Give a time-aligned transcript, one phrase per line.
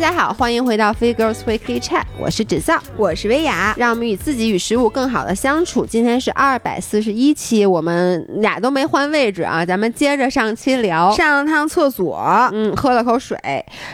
[0.00, 5.84] 家好，欢迎回到 Free Girls Weekly Chat，我是芷笑，我是薇娅，让我们与自己与食物更好的相处。
[5.84, 11.12] 今天是二百四十一期，我们俩都没换位置啊，咱们接着上期聊。
[11.12, 12.18] 上了趟厕所，
[12.54, 13.36] 嗯，喝了口水，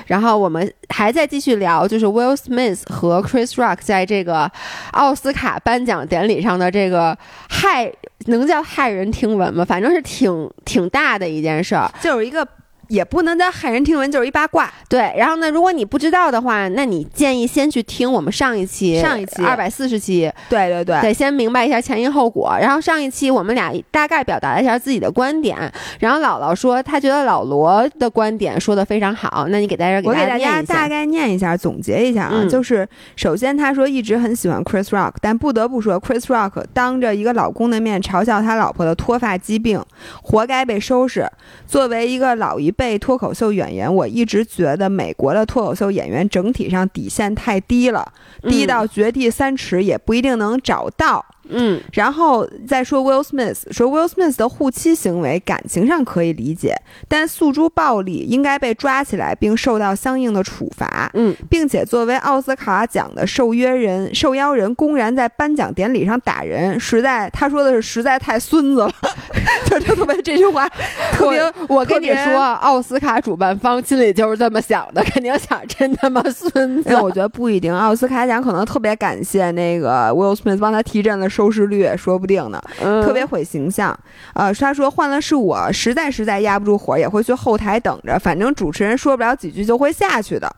[0.07, 4.49] 然后我们还在继续聊，就是 Will Smith 和 Chris Rock 在这个
[4.93, 7.19] 奥斯卡颁奖典礼上的这个
[7.51, 7.93] 骇，
[8.27, 9.65] 能叫骇人听闻吗？
[9.65, 11.91] 反正是挺挺大的一件事儿。
[12.01, 12.47] 就是一个
[12.89, 14.73] 也不能叫骇人听闻，就是一八卦。
[14.89, 22.57] 对，然后呢，如果你不知道的话，那你建议先去听我们上一期，上一期二百四十期，对对对，得先明白一下前因后果。
[22.61, 25.57] 然后上一期我们俩大概表达了一下自己的观点，
[26.01, 39.83] 然后姥姥说她觉得老罗的观点说的非常好，那你给大家我给大大家大概念一下，总结一下啊，嗯就是首先他说一直很喜欢 Chris Rock，但不得不说 Chris Rock 当着一个老公的面嘲笑他老婆的脱发疾病，
[40.23, 41.29] 活该被收拾。
[41.67, 51.25] 作为一个老一辈脱口秀演员，我一直觉得美国的脱口秀演员整体上底线太低了，低到掘地三尺也不一定能找到。
[51.49, 51.81] 嗯。
[51.93, 56.75] 然后再说 Will Smith，说 Will Smith 的护妻行为，感情上可以理解，
[57.09, 61.35] 但诉诸暴力应该被抓起来并受到相应的处罚，嗯。
[61.49, 68.93] 并且作为奥斯卡奖的受约人、受邀人，公然在颁奖典礼上打人，实在他说的是实在太孙子了，
[69.71, 70.69] 就特别这句话
[71.13, 76.95] 特别我我跟你说，奥斯卡主办方心里就是这么想的， 肯定想真他妈孙子。
[76.97, 82.63] 我觉得不一定，奥斯卡奖可能特别感谢那个 Will Smith 帮他提振了收视率也，说不定呢。
[82.83, 83.97] 嗯特别毁形象。
[84.33, 90.51] 呃，他说换了是我，实在实在压不住火，也会去后台等着，反正主持人说不了几句就会下去的。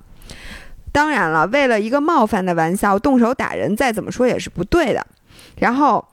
[0.92, 5.04] 当然了，为了一个冒犯的玩笑动手打人，再怎么说也是不对的。
[5.58, 6.04] 然后。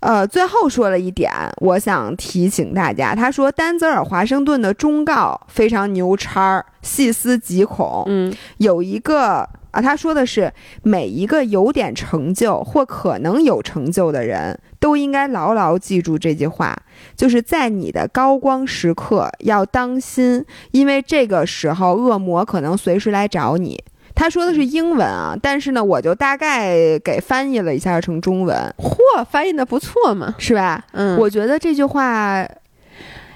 [0.00, 8.04] 呃，最后说了一点，我想提醒大家，他说丹泽尔·华盛顿的忠告非常牛叉儿，细思极恐。
[8.06, 10.52] 嗯有一个啊，他说的是
[10.82, 16.76] 每一个有点成就或可能有成就的人都应该牢牢记住这句话，
[17.16, 23.82] 就是在你的高光时刻要当心，因为这个时候恶魔可能随时来找你。
[24.14, 30.32] 他说的是英文啊，但是呢，我就大概给翻译了一下成中文，嚯，翻译的不错嘛。
[30.38, 30.84] 是吧？
[30.92, 32.46] 嗯，我觉得这句话，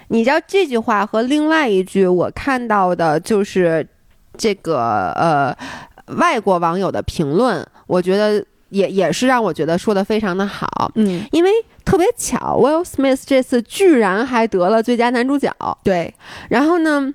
[0.07, 3.85] 你知道这句话和另外一句我看到的就是
[4.37, 5.53] 这个呃
[6.17, 11.51] 外国网友的评论，我觉得也也是让我觉得说的非常的好，嗯，因为
[11.85, 15.53] 特别巧，Will Smith 这次居然还得了最佳男主角，
[15.85, 16.15] 对，
[16.49, 17.15] 然后呢。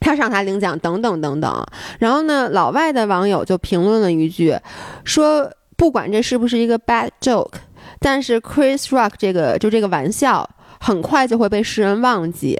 [0.00, 1.66] 他上台领奖，等等等等。
[1.98, 4.56] 然后呢，老外的网友就评论了一句，
[5.02, 7.54] 说不管这是不是一个 bad joke，
[7.98, 12.56] 但是 Chris Rock 这个就这个玩笑，很快就会被世人忘记。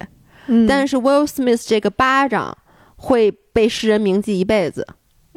[0.49, 2.59] 嗯但是 Will Smith 这个巴掌
[2.97, 4.85] 会被世人铭记一辈子。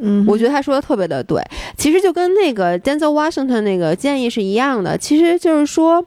[0.02, 1.42] 嗯，我觉得他说的特别的对，
[1.78, 6.06] 其实就跟那个 Denzel Washington 那个建议是一样的，其实就是说。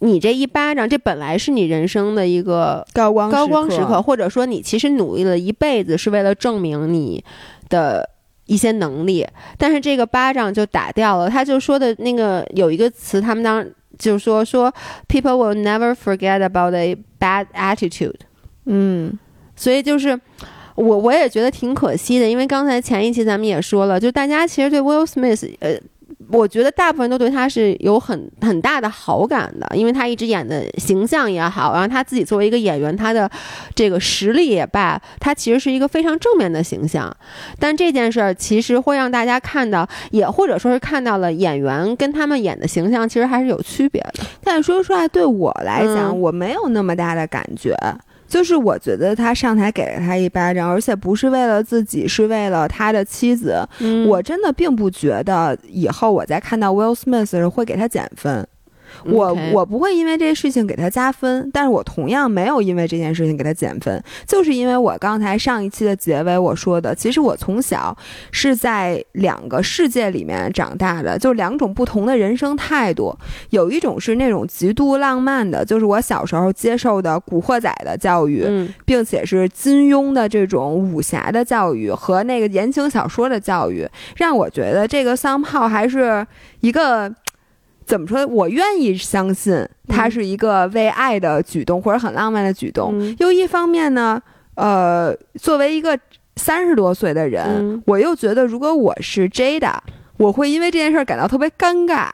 [0.00, 7.24] 你这一巴掌，这本来是你人生的一个高光高光时时刻，，或者说你其实努力了一辈子是为了证明你
[7.70, 8.06] 的
[8.44, 9.26] 一些能力，
[9.56, 11.30] 但是这个巴掌就打掉了。
[11.30, 13.64] 他就说的那个有一个词，他们当
[13.98, 14.70] 就是说说
[15.08, 18.18] people will never forget about a bad attitude。
[18.66, 19.18] 嗯
[19.56, 20.20] 所以就是
[20.74, 25.76] 我我也觉得挺可惜的，因为刚才前一期咱们也说了，就大家其实对 Will Smith，呃，
[26.30, 33.30] 我觉得大部分都对他是有很很大的好感的，因为他一直演的形象也好，然后他自己作为一个演员，他的
[33.74, 37.14] 这个实力也罢，他其实是一个非常正面的形象。
[37.58, 44.24] 但这件事儿其实会让大家看到，也或者说是看到了演员跟他们演的形象其实还是有区别的。
[44.42, 47.76] 但说实话，对我来讲，我没有那么大的感觉。
[48.26, 53.66] 就是我觉得他上台给了他一巴掌，而且不是为了自己，是为了他的妻子。
[53.80, 58.46] 嗯我真的并不觉得以后我再看到 Will Smith 时会给他减分。
[59.04, 67.96] 我我不会因为这事情给他加分，但是我同样没有因为这件事情给他减分，就是因为我刚才上一期的结尾我说的，其实我从小
[68.30, 73.16] 是在两个世界里面长大的，就两种不同的人生态度。
[73.50, 86.26] 有一种是那种极度浪漫的，就是我小时候接受的《古惑仔》的教育，嗯并且是金庸的这种武侠的教育和那个言情小说的教育，让我觉得这个桑炮还是
[86.60, 87.12] 一个。
[87.86, 88.26] 怎么说？
[88.26, 92.92] 我愿意相信它是一个为爱的举动，或者很浪漫的举动。
[92.98, 94.20] 嗯又一方面呢，
[94.54, 95.98] 呃，作为一个
[96.36, 99.74] 三十多岁的人，嗯我又觉得如果我是 Jada，
[100.16, 102.08] 我会因为这件事儿感到特别尴尬，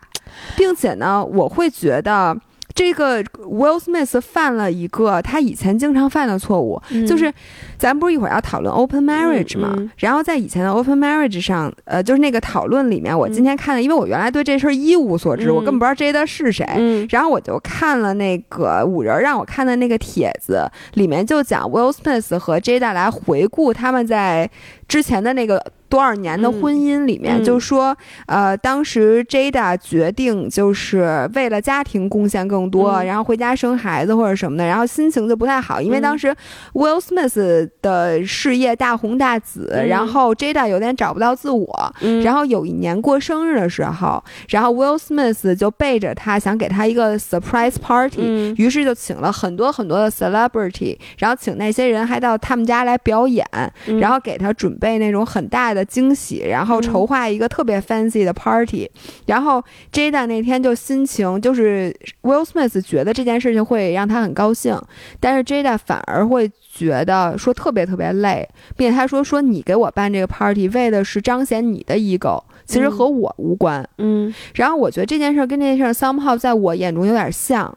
[0.56, 2.37] 并且呢，我会觉得
[2.81, 7.31] 这个 Will Smith 犯了一个他以前经常犯的错误，嗯就是
[7.77, 9.75] 咱不是一会儿要讨论 open marriage 吗？
[9.77, 16.67] 嗯然后在以前的 open marriage 上，呃，就是那个讨论里面，我今天看了，因为我原来对这事儿一无所知，嗯我根本不知道 Jada 是谁。
[16.79, 24.50] 嗯然后我就看了那个五人让我看的那个帖子，里面就讲 Will Smith 和 Jada 来回顾他们在
[24.88, 27.94] 之前的那个多少年的婚姻里面，就说，
[28.26, 33.06] 呃，当时 Jada 决定就是为了家庭贡献更多，嗯。
[33.06, 36.02] 然后回家生孩子或者什么的，然后心情就不太好，因为嗯。
[36.02, 36.34] 当时
[36.75, 39.88] Will Smith 的事业大红大紫，嗯。
[39.88, 42.22] 然后 Jada 有点找不到自我，嗯。
[42.22, 48.54] 然后有一年过生日的时候，然后 Will Smith 就背着他想给他一个 surprise party，、嗯。
[48.56, 53.44] 于是就请了很多很多的 celebrity，然后请那些人还到他们家来表演，
[53.86, 53.98] 嗯。
[53.98, 58.91] 然后给他准备那种很大的惊喜，然后筹划一个特别 fancy 的 party。
[59.27, 59.62] 然后
[59.93, 64.81] Jada 那天就心情就是 Will Smith 觉得这件事情会让他很高兴，
[65.19, 73.87] 但是 Jada 反而会觉得说特别特别累，并且他说说你给我办这个 party 为的是彰显你的 ego，其实和我无关。
[73.99, 77.77] 嗯然后我觉得这件事儿跟这件事儿 somehow 在我眼中有点像，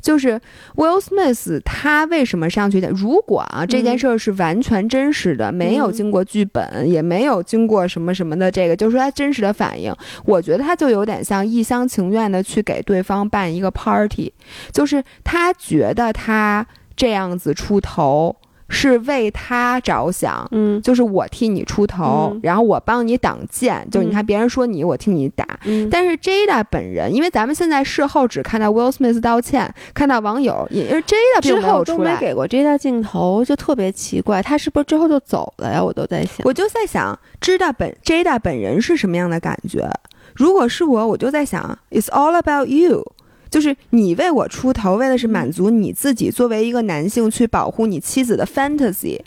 [0.00, 0.40] 就是
[0.76, 2.90] Will Smith 他为什么上去的？
[2.90, 9.94] 如果啊这件事儿是完全真实的，没有经过剧本，也没有经过什么什么的，这个就是说他真实的反应，
[10.24, 14.32] 我觉得他就有点像一厢情愿的去给对方办一个 party，
[14.72, 16.66] 就是他觉得他
[16.96, 18.36] 这样子出头
[18.70, 25.44] 是为他着想，嗯就是我替你出头，嗯然后我帮你挡箭，就是你看别人说你，我替你打。
[25.64, 35.82] 嗯，但是 Jada 本人，因为咱们现在事后只看到 Will Smith 道歉，看到网友，因为 Jada 并之没有后都没给过 Jada 镜头，就特别奇怪，他是不是之后就走了呀？
[35.82, 39.90] 我都在想，我就在想，Jada 本 Jada 本人是什么样的感觉？
[40.34, 43.04] 如果是我，我就在想，It's all about you。
[43.50, 49.20] 就是你为我出头，为的是满足你自己作为一个男性去保护你妻子的 fantasy。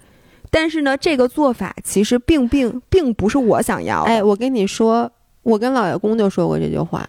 [0.50, 4.10] 但是呢，这个做法其实并并并不是我想要的。
[4.10, 5.12] 哎，我跟你说，
[5.42, 7.04] 我跟老爷公就说过这句话，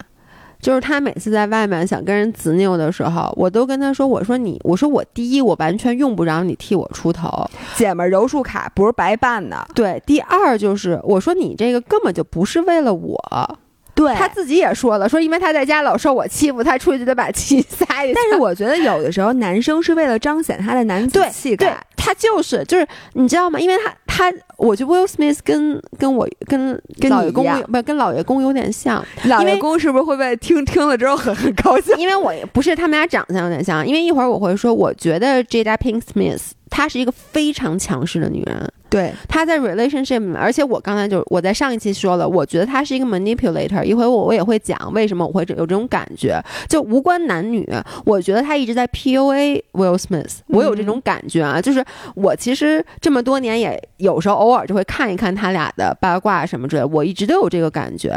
[0.59, 7.29] 就是他每次在外面想跟人执拗的时候，我都跟他说：“我说你，我说我第一，我完全用不着你替我出头。
[7.75, 13.59] 姐们儿柔术卡不是白办的，对，第二就是我说你这个根本就不是为了我。”
[13.95, 18.19] 对他自己也说了，说因为他在家老受我欺负，他出去就得把气 撒一撒。
[18.21, 23.59] 但是我觉得有的时候男生是为了彰显他的男子对对气概，他就是就是你知道吗？
[23.59, 31.95] 因为他他，我觉得 Will Smith 跟跟我跟跟老爷公不跟老爷公有点像，老爷公是不是会被听听了之后很很高兴？
[31.97, 46.39] 因为我也不是他们俩长相有点像，因为一会儿我会说，我觉得 Jada Pink Smith 她是一个非常强势的女人，对，他在 relationship 里面，而且我刚才就我在上一期说了，我觉得他是一个 manipulator，一会我我也会讲为什么我会有这种感觉，
[46.69, 47.67] 就无关男女，
[48.05, 51.83] 我觉得他一直在 PUA Will Smith，我有这种感觉啊，就是
[52.15, 58.13] 我其实这么多年也有时候偶尔就会看一看他俩的八卦什么之类，我一直都有这个感觉，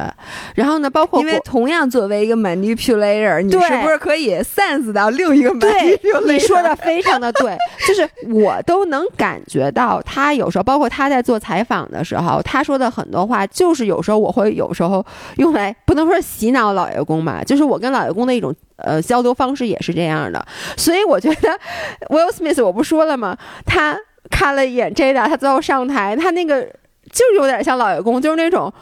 [0.55, 3.69] 然后呢，包括因为同样作为一个 manipulator，你对。
[3.69, 6.33] 是不是可以 sense 到另一个对 manipulator？
[6.33, 15.03] 你说的非常的对，就是我都能感觉到他有时候，包括他在做采访的时候，他说的很多话，就是有时候我会有时候
[15.37, 18.55] 用来不能说洗脑老爷公吧，就是我跟老爷公的一种。
[18.81, 21.59] 呃，交流方式也是这样的，所以我觉得
[22.15, 23.37] Will Smith 我不说了吗？
[23.67, 23.99] 他
[24.31, 26.63] 看了一眼 Jada，他最后上台，他那个
[27.11, 28.73] 就有点像老爷公，就是那种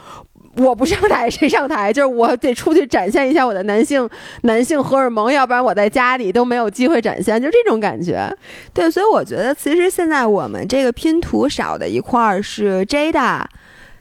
[0.57, 4.09] 我不上台谁上台， 就是我得出去展现一下我的男性
[4.41, 8.27] 男性荷尔蒙，要不然我在家里都没有机会展现，就这种感觉。
[8.73, 13.43] 对，所以我觉得其实现在我们这个拼图少的一块儿是 Jada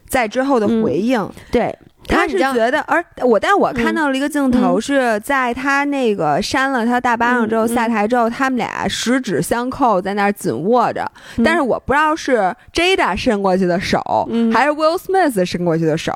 [0.08, 1.28] 在之后的回应。
[1.50, 11.04] 对，他是觉得，而我，但我看到了一个镜头，嗯是在他那个扇了他大巴掌之后下台之后，他们俩十指相扣，在那儿紧握着。
[11.36, 16.12] 嗯但是我不知道是 Jada 伸过去的手，嗯还是 Will Smith 伸过去的手。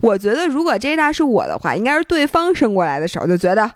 [0.00, 3.70] 我觉得如果 Jada 是我的话，应该是对方伸过来的手，就觉得，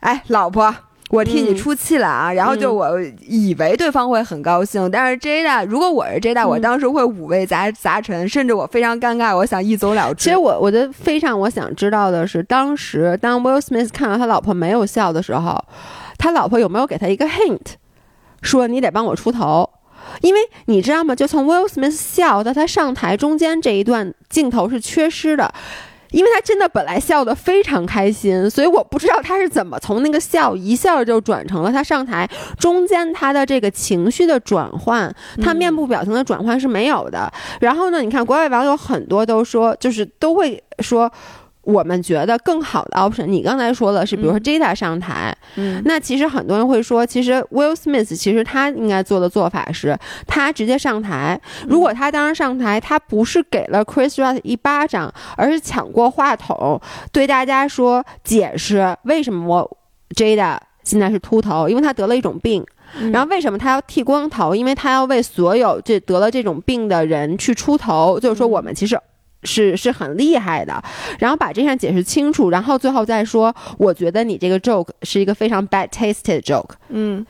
[0.00, 0.74] 哎，老婆。
[1.10, 2.32] 我替你嗯出气了啊！
[2.32, 2.88] 然后就我
[3.26, 10.24] 以为对方会很高兴，但是 Jada 如果我是 Jada，、我嗯当时会五味杂杂陈，甚至我非常尴尬，我想一走了之。
[10.24, 15.64] 其实我我觉得非常我想知道的是，当时当 Will Smith 看到他老婆没有笑的时候，
[16.16, 17.74] 他老婆有没有给他一个 hint，
[18.40, 19.68] 说你得帮我出头？
[20.22, 21.14] 因为你知道吗？
[21.14, 25.52] 就从 Will Smith 笑到他上台中间这一段镜头是缺失的。
[26.10, 37.32] 因为他真的本来笑得非常开心，所以我不知道他是怎么从那个笑一下就转成了他上台中间他的这个情绪的转换，他面部表情的转换是没有的。
[37.60, 41.10] 然后呢，你看国外网友很多都说，就是都会说。
[41.62, 51.38] 我们觉得更好的 option，你刚才说的是，比如说 Jada 上台，嗯那其实很多人会说，其实 Will Smith 其实他应该做的做法是，他直接上台。
[51.68, 56.80] 如果他当时上台，他不是给了 Chris Rock 一巴掌，而是抢过话筒，
[57.12, 59.76] 对大家说解释为什么我
[60.16, 62.64] Jada 现在是秃头，因为他得了一种病。
[62.98, 64.54] 嗯然后为什么他要剃光头？
[64.54, 68.98] 因为他要为所有这得了这种病的人去出头，就是说我们其实。
[69.44, 70.82] 是是很厉害的，
[71.18, 77.24] 然后把这项解释清楚，然后最后再说，我觉得你这个 joke 是一个非常 bad taste 的 joke，嗯，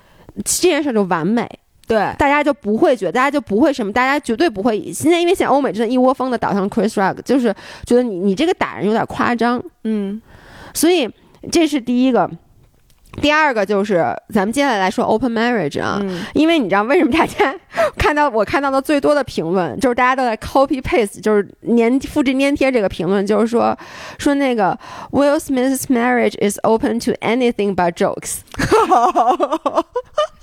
[0.45, 1.49] 这件事就完美，
[1.87, 4.93] 对，大家就不会觉得，大家就不会什么，大家绝对不会。
[4.93, 7.55] 现在因为现在欧美真的一窝蜂的倒向 Chris Rock，就是
[7.87, 10.21] 觉得你你这个打人有点夸张，嗯。
[10.75, 11.09] 所以
[11.51, 12.31] 这是第一个。
[13.21, 17.55] 第二个就是咱们接下来来说 open marriage 啊，嗯因为你知道为什么大家
[17.97, 23.77] 看到我看到的最多的评论就是大家都在 copy paste，就是粘复制粘贴这个评论，就是说
[24.19, 24.79] 说那个
[25.11, 28.39] Will Smith's marriage is open to anything but jokes，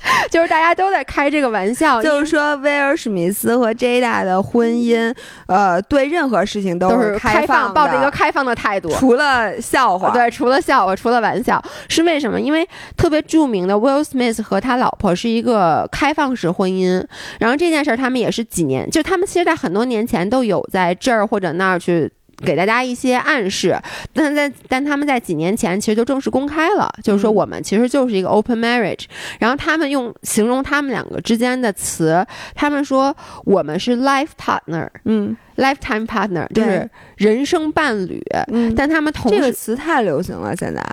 [0.31, 5.13] 就是大家都在开这个玩笑，就是说威尔史密斯和 Jada 的婚姻，
[5.47, 8.89] 呃，对任何事情都是是开放抱着一个，开放的态度。
[8.91, 12.39] 除了笑话，对，除了笑话，除了玩笑，是为什么？
[12.39, 17.03] 因为特别著名的 Will Smith 和他老婆是一个开放式婚姻，
[17.39, 22.11] 然后这件事儿他们也是几年，就他们其实，在很多年前都有在这儿或者那儿去。
[22.45, 23.75] 给大家一些暗示，
[24.13, 29.05] 但在但他们在几年前其实就正式公开了，就是说嗯我们其实就是一个 open marriage。
[29.39, 38.23] 然后他们用形容他们两个之间的词，他们说我们是 life partner、嗯 lifetime partner，就是人生伴侣。
[38.51, 40.83] 嗯，但他们同时这个词太流行了，现在，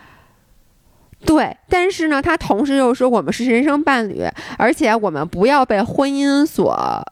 [1.26, 4.24] 对，但是呢，他同时又说我们是人生伴侣，
[4.56, 7.04] 而且我们不要被婚姻所。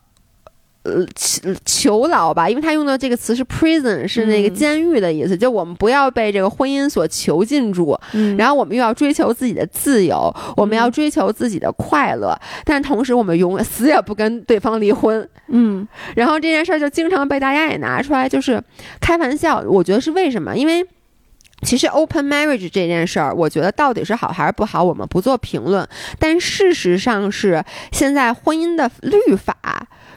[0.84, 15.28] 呃，囚囚牢吧，因为他用的这个词是 prison，是那个嗯监狱的意思，就我们不要被这个婚姻所囚禁住，嗯然后我们又要追求自己的自由，我们要追求自己的快乐，但同时我们永远死也不跟对方离婚。
[15.48, 15.86] 嗯
[16.16, 18.60] 然后这件事儿就经常被大家也拿出来，就是
[19.00, 19.62] 开玩笑。
[19.68, 20.56] 我觉得是为什么？
[20.56, 20.84] 因为
[21.62, 25.88] 其实 open marriage 这件事儿，我觉得到底是好还是不好，我们不做评论。
[26.18, 29.56] 但事实上是，现在婚姻的律法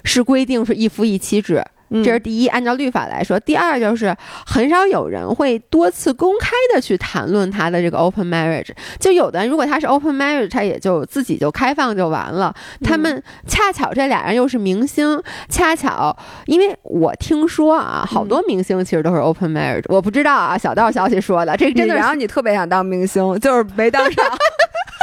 [0.04, 1.64] 是规定是一夫一妻制，
[2.04, 3.40] 这是第一，按照律法来说。
[3.40, 4.16] 第二就是
[4.46, 8.70] 很少有人会多次公开的去谈论他的这个 open marriage。
[9.00, 12.54] 就有的人如果他是 open marriage，他也就自己就开放就完了。
[12.84, 16.16] 他们恰巧这俩人又是明星，恰巧
[16.46, 24.26] 因为我听说啊，好多明星其实都是 open marriage，我不知道啊，小道消息说的，这真的然后你特别想当明星，就是没当上。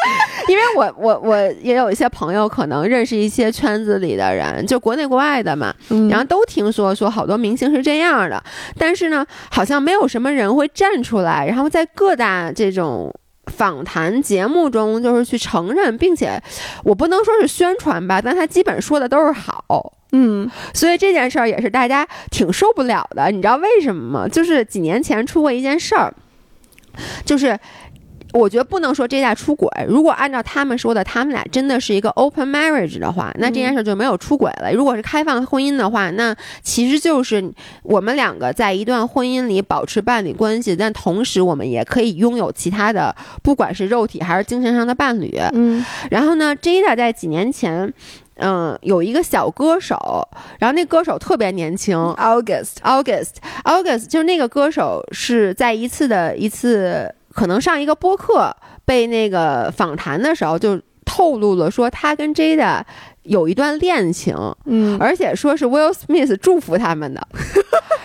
[0.49, 5.75] 因为我我我也有一些朋友可能认识一些圈子里的人，就国内国外的嘛，
[6.11, 8.43] 然后都听说说好多明星是这样的，
[8.79, 13.15] 但是呢，好像没有什么人会站出来，然后在各大这种。
[13.49, 16.41] 访谈节目中，就是去承认，并且
[16.85, 23.33] 我不能说是宣传吧，但他基本说的都是好，嗯所以这件事儿也是大家挺受不了的。
[23.33, 24.29] 你知道为什么吗？
[24.29, 26.15] 就是几年前出过一件事儿，
[27.25, 27.59] 就是
[28.33, 29.69] 我觉得不能说这俩出轨。
[29.87, 34.73] 如果按照他们说的，他们俩真的是一个 open marriage 的话，那这件事就没有出轨了。
[34.73, 45.39] 如果是开放婚姻的话，那其实就是我们两个在一段婚姻里保持伴侣关系，但同时我们也可以拥有其他的，不管是肉体还是精神上的伴侣。
[45.53, 47.93] 嗯然后呢，Jada 在几年前，
[48.37, 49.97] 嗯，有一个小歌手，
[50.59, 53.35] 然后那歌手特别年轻，August，，August
[53.65, 62.83] August 就是那个歌手是在一次的一次可能上一个播客被那个访谈的时候就透露了说他跟 Jada
[63.25, 64.37] 有一段恋情，
[64.67, 67.27] 嗯而且说是 Will Smith 祝福他们的。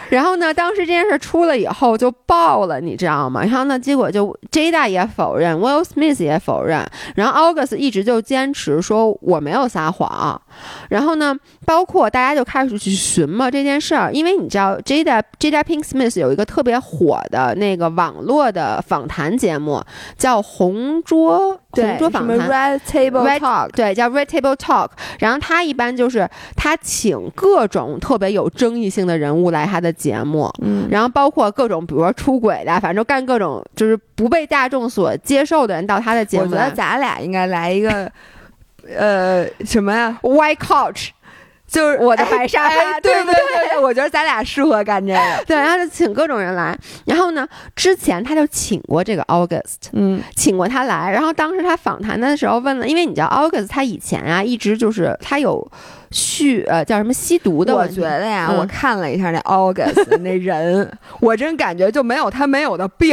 [0.09, 3.41] 然后呢，当时这件事出了以后就爆了，你知道吗？
[3.41, 6.81] 然后呢，结果就 Jada 也否认，Will Smith 也否认，
[7.15, 10.41] 然后 August 一直就坚持说我没有撒谎。
[10.89, 19.83] 然后呢，包括大家就开始去寻摸这件事儿，因为你知道 Jada Jada Pink Smith 有一个特别火的那个网络的访谈节目，
[20.17, 22.79] 叫红桌红桌访什么谈。
[22.79, 24.91] Red Table Talk，对，叫 Red Table Talk。
[25.19, 36.55] 然后他一般就是他请各种特别有争议性的人物来他的节目，嗯然后包括各种比如说出轨的，反正干各种就是不被大众所接受的人到他的节目我觉。
[36.55, 38.11] 得咱俩应该来一个，
[38.95, 41.09] 呃，什么呀？White Couch，
[41.67, 45.19] 就是我的哎白沙发哎对对不对对对，我觉得咱俩适合干这个。
[45.45, 46.77] 对，然后就请各种人来。
[47.05, 51.11] 然后呢，之前他就请过这个 August，嗯请过他来。
[51.11, 55.69] 然后当时他访谈的时候问了，因为你知道 August 他以前啊一直就是他有
[56.11, 57.87] 酗呃叫什么吸毒的我。
[57.87, 63.09] 觉得呀，嗯我看了一下那 August 那人，我真感觉就没有他没有的病，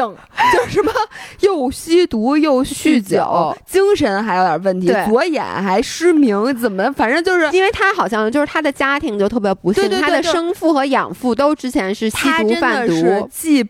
[0.53, 0.93] 就是什么
[1.41, 13.65] 又吸毒又酗酗酒精神还有点问题，左眼还失明，怎么反正就是因为他好像就是他的家庭就特别不幸，对对对他的生父和养父都之前是吸毒贩毒，既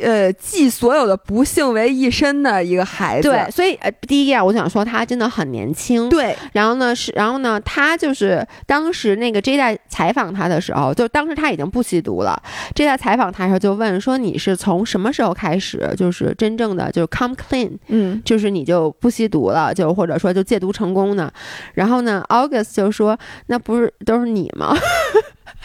[0.00, 3.28] 呃集所有的不幸为一身的一个孩子。
[3.28, 12.40] 对，所以呃，第一啊我想说他真的很年轻，对，然后呢是，然后呢，他就是当时那个 J 代采访他的时候，就当时他已经不吸毒了。
[12.74, 21.30] J 代采访他的时候就问说：“你是从什么时候开始，就是真正的就是 come clean，嗯，就是你就不吸毒了，就或者说就戒毒成功呢？”
[21.74, 24.76] 然后呢，August 就说：“那不是都是你吗？”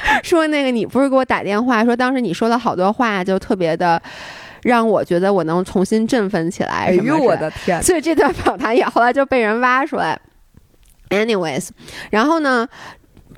[0.24, 4.02] 说那个你不是给我打电话说当时你说了好多话，就特别的
[4.64, 6.88] 让我觉得我能重新振奋起来。
[6.88, 10.20] 哎呦我的天，所以这段访谈也后来就被人挖出来。
[11.10, 11.70] Anyways，
[12.10, 12.68] 然后呢，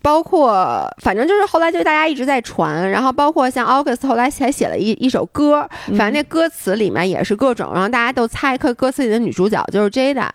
[0.06, 10.30] 包括反正就是后来就大家一直在传，然后包括像 August 后来还写了一一首歌，反正那歌词里面也是各种，然后大家都猜歌歌词里的女主角就是 Jada，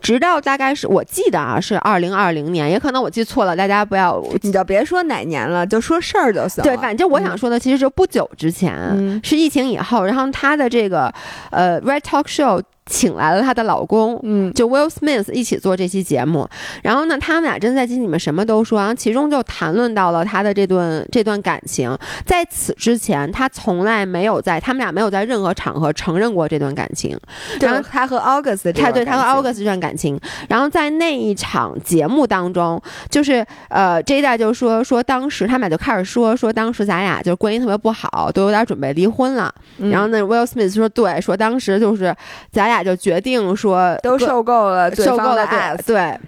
[0.00, 4.22] 直到大概是我记得啊是二零二零年，也可能我记错了，大家不要。
[4.42, 6.70] 你就别说哪年了，就说事儿就行了。
[6.70, 11.12] 对，反正我想说的其实就不久之前，嗯是疫情以后，然后他的这个
[11.50, 16.48] 呃 Red Talk Show 请来了她的老公，嗯，就 Will Smith 一起做这期节目，
[16.82, 21.96] 然后呢，他们俩真的在节目里面什么都说，然后其中就谈论到了他的这段这段感情。
[22.24, 27.18] 在此之前，他从来没有在他们俩没有在任何场合承认过这段感情。
[27.60, 39.52] 然后是他和 August 这他对他和 August 这段感情，然后在那一场节目当中，就是呃，Jada 就说说当时他们俩就开始说说当时咱俩就是关系特别不好，都有点准备离婚了。
[39.78, 42.14] 嗯然后呢，Will Smith 说对，说当时就是
[42.50, 46.20] 咱俩就决定说都受够了对方的受够了，对 ass，对。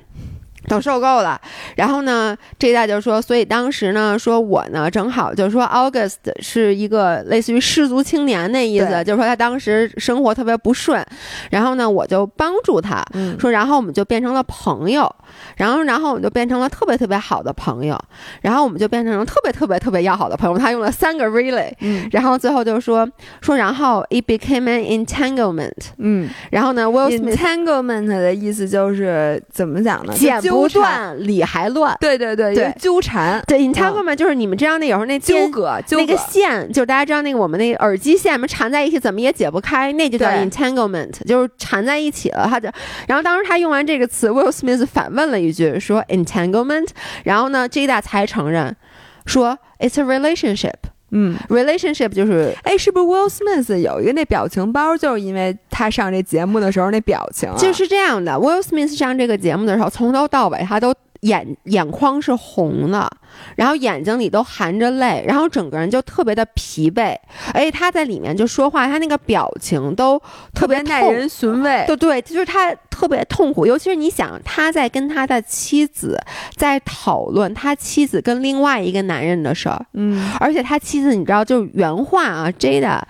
[0.69, 1.41] 都受够了，
[1.77, 11.05] 然后呢，这一代就说，所以当时呢，说我呢正好就是说，August 是一个类似于失足青年那意思，就是说他当时生活特别不顺，
[11.51, 13.39] 然后呢，我就帮助他，嗯。
[13.39, 15.11] 说，然后我们就变成了朋友，
[15.57, 17.99] 然后然后我们就变成了特别特别好的朋友，
[18.43, 20.59] 然后我们就变成了特别特别特别要好的朋友。
[20.59, 22.09] 他用了三个 really，嗯。
[22.11, 23.09] 然后最后就说
[23.41, 30.13] 说，然后 it became an entanglement，嗯然后呢，Will Smith，entanglement 的意思就是怎么讲呢？
[30.15, 31.97] 剪就纠缠，不断，理还乱。
[32.01, 36.19] 对对对，纠缠、对，entanglement 就是你们知道那有时候那纠葛、纠葛那个。
[36.29, 42.47] 线，就是大家知道那个我们那个耳机线们缠在一起，怎么也解不开，那就叫 entanglement，就是缠在一起了。
[42.47, 42.69] 他就，
[43.07, 46.89] 然后当时他用完这个词，Will Smith 反问了一句说 entanglement，
[47.25, 48.77] 然后呢，Jada 才承认
[49.25, 50.75] 说 it's a relationship。
[51.11, 58.33] 嗯，relationship 就是哎，是不是 Will Smith 有一个那表情包，就是因为他上这节目的时候那表情、啊，就是这样的。
[58.33, 63.11] Will Smith 上这个节目的时候，从头到尾他都眼眼眶是红的，
[63.57, 67.17] 然后眼睛里都含着泪，然后整个人就特别的疲惫，
[67.53, 70.21] 而且他在里面就说话，他那个表情都
[70.55, 71.85] 特别痛耐人寻味。
[71.87, 76.17] 对对，就是他特别痛苦，尤其是你想他在跟他的妻子
[76.55, 83.01] 在讨论他妻子跟另外一个男人的事儿，嗯，而且他妻子你知道就是原话啊，Jada，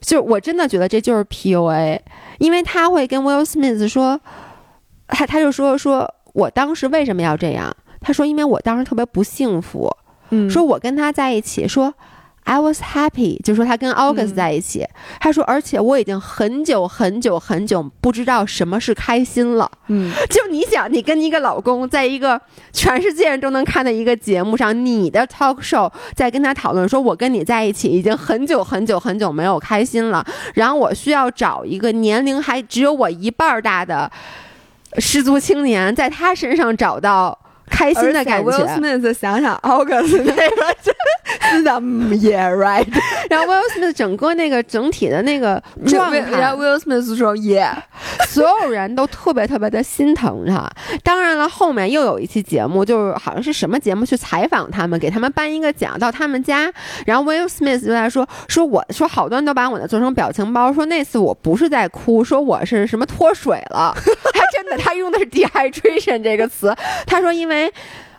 [0.00, 2.00] 就是我真的觉得这就是 PUA，
[2.38, 4.20] 因为他会跟 Will Smith 说，
[5.06, 7.74] 他他就说说我当时为什么要这样？
[8.00, 9.90] 他说因为我当时特别不幸福，
[10.30, 11.94] 嗯说我跟他在一起，说
[12.44, 14.86] I was happy，就说他跟 August 嗯在一起。
[15.18, 19.68] 他说，而且我已经很久很久很久不知道什么是开心了。
[19.88, 22.40] 嗯，就你想，你跟一个老公在一个
[22.72, 34.08] 全世界人都能看的一个节目上，你的 talk show 在跟他讨论，说我跟你在一起已经很久很久很久没有开心了，然后我需要找一个年龄还只有我一半儿大的
[34.98, 37.38] 失足青年，在他身上找到
[37.70, 38.50] 开心的感觉。
[38.50, 40.76] Will Smith 想想 August 那个，
[41.50, 42.86] 心想嗯 Yeah right，
[43.28, 47.74] 然后 Will Smith 整个那个整体的那个状态，然后 Will Smith 说 Yeah，
[48.28, 50.70] 所有人都特别特别的心疼他。
[51.02, 56.72] 当然了，后面又有一期节目，就是好像是什么节目去采访他们，给他们颁一个奖，到他们家，
[57.06, 63.94] 然后 Will Smith 就在说说我说好多人都把我的做成表情包，说那次我不是在哭，说我是什么脱水了，
[64.32, 66.74] 他真的他用的是 dehydration 这个词，
[67.06, 67.72] 他说因为。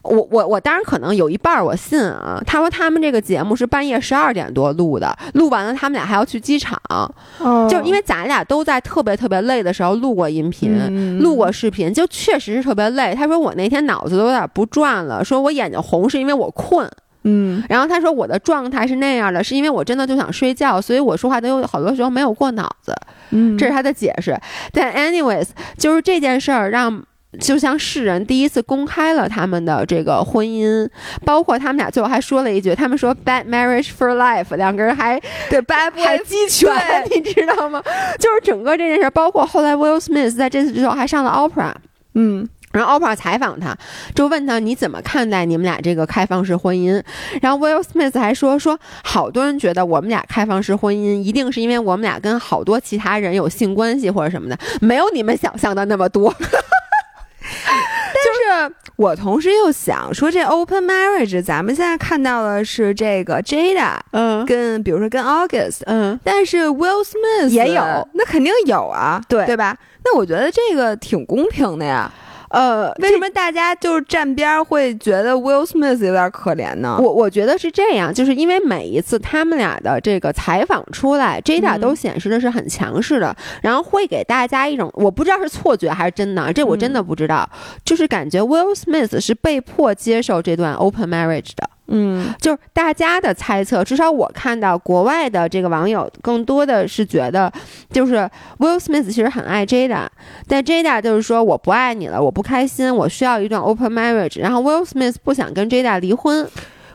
[0.08, 2.42] 我我我当然可能有一半儿我信啊。
[2.46, 6.80] 他说他们这个节目是半夜十二点多录的，录完了他们俩还要去机场，
[7.70, 13.14] 就是因为咱俩都在特别特别累的时候录过音频，嗯录过视频，就确实是特别累。
[13.14, 16.90] 他说我那天脑子都有点不转了，说我眼睛红是因为我困。
[17.30, 22.96] 嗯然后他说我的状态是那样的，是因为我真的就想睡觉，所以我说话都有好多时候没有过脑子。
[23.32, 24.40] 嗯，这是他的解释。
[24.72, 27.04] 但 anyways，就是这件事儿让
[27.40, 30.88] 就像世人第一次公开了他们的这个婚姻，
[31.26, 35.20] 包括他们俩最后还说了一句，他们说 “bad marriage for life”，两个人还
[35.50, 36.70] 对 bad 还鸡犬，
[37.12, 37.82] 你知道吗？
[38.20, 41.74] 就是整个这件事，包括后来 Will Smith 在这次之后还上了 Opera，
[42.16, 42.48] 嗯。
[42.74, 43.76] 然后 Oprah 采访他，
[44.14, 47.02] 就问他你怎么看待你们俩这个开放式婚姻？
[47.42, 56.32] 然后 Will Smith 还说说，好多人觉得我们俩开放式婚姻一定是因为我们俩跟好多其他人有性关系或者什么的，没有你们想象的那么多。
[57.66, 69.78] 但是我同时又想说，这 open marriage 咱们现在看到的是这个 Jada，嗯，跟比如说跟 August，嗯，但是 Will Smith 也有，那肯定有啊，对对吧？
[70.04, 72.12] 那我觉得这个挺公平的呀。
[72.50, 76.98] 呃，为什么大家就是站边会觉得 Will Smith 有点可怜呢？
[77.02, 87.50] 我我觉得是这样，就是因为每一次他们俩的这个采访出来，Jada 都显示的是很强势的，然后会给大家一种我不知道是错觉还是真的，这我真的不知道，
[87.84, 91.70] 就是感觉 Will Smith 是被迫接受这段 open marriage 的。
[91.88, 97.52] 嗯，就是大家的猜测，至少我看到国外的这个网友更多的是觉得，
[97.92, 100.06] 就是 Will Smith 其实很爱 Jada，
[100.48, 104.40] 但 Jada 就是说我不爱你了，我不开心，我需要一段 open marriage。
[104.40, 106.48] 然后 Will Smith 不想跟 Jada 离婚。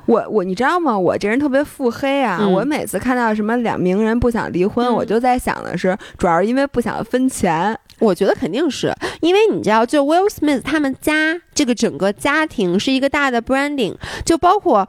[0.07, 0.98] 我我你知道吗？
[0.98, 2.38] 我这人特别腹黑啊！
[2.40, 7.78] 嗯我每次看到什么两名人不想离婚，嗯我就在想的是，主要是因为不想分钱。
[8.02, 14.86] 我觉得肯定是因为你知道，就 Will Smith 他们家这个整个家庭是一个大的 branding，就包括，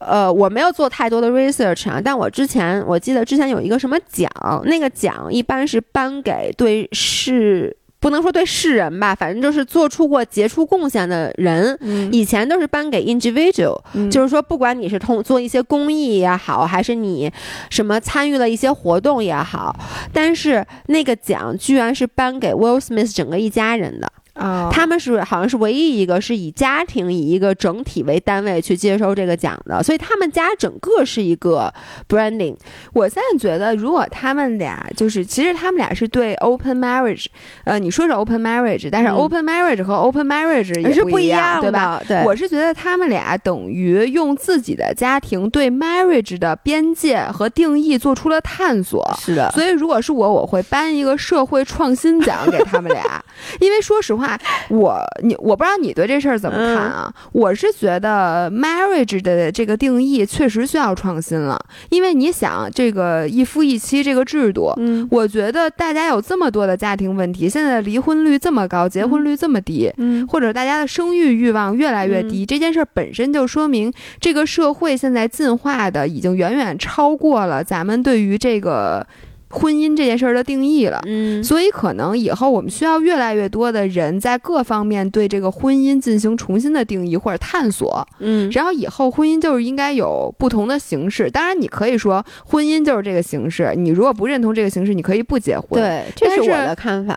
[0.00, 4.30] 呃，我没有做太多的 research 啊，但我之前我记得之前有一个什么奖，
[4.64, 7.76] 那个奖一般是颁给对是。
[8.06, 12.08] 不能说对世人吧，反正就是做出过杰出贡献的人，嗯。
[12.12, 14.08] 以前都是颁给 individual，、嗯。
[14.08, 17.28] 就是说，不管你是通做一些公益也好，还是你
[17.68, 19.74] 什么参与了一些活动也好，
[20.12, 31.72] 但是那个奖居然是颁给 Will Smith 整个一家人的，啊，他们是好像是唯一一个是以家庭以一个整体为单位去接收这个奖的，所以他们家整个是一个
[32.08, 32.56] branding。
[32.92, 37.26] 我现在觉得，如果他们俩就是，其实他们俩是对 open marriage，
[37.64, 41.98] 呃，你说是 open marriage，但是嗯 open marriage 和 open marriage 也是不一样对吧？
[42.00, 42.04] 的？
[42.06, 49.02] 对，我是觉得他们俩等于用自己的家庭对 marriage 的边界和定义做出了探索。
[49.18, 53.24] 是的，所以，如果是我，我会颁一个社会创新奖给他们俩，
[53.60, 54.25] 因为说实话，
[54.68, 57.12] 我你我不知道你对这事儿怎么看啊？
[57.32, 61.58] 我是觉得 marriage 的这个定义确实需要创新了，
[61.90, 64.72] 因为你想这个一夫一妻这个制度。
[64.78, 79.06] 嗯我觉得大家有这么多的家庭问题，现在离婚率这么高，结婚率这么低，嗯或者大家的生育欲望越来越低，这件事儿本身就说明这个社会现在进化的已经远远超过了咱们对于这个
[79.50, 81.00] 婚姻这件事儿的定义了。
[81.06, 88.06] 嗯所以，可能以后我们需要越来越多的人在各方面对这个婚姻进行重新的定义或者探索。
[88.18, 91.30] 嗯然后，以后婚姻就是应该有不同的形式。
[91.30, 95.80] 当然，你可以说婚姻就是这个形式，你如果不认同这个形式，你可以不结婚。
[95.80, 97.16] 对，这是我的看法。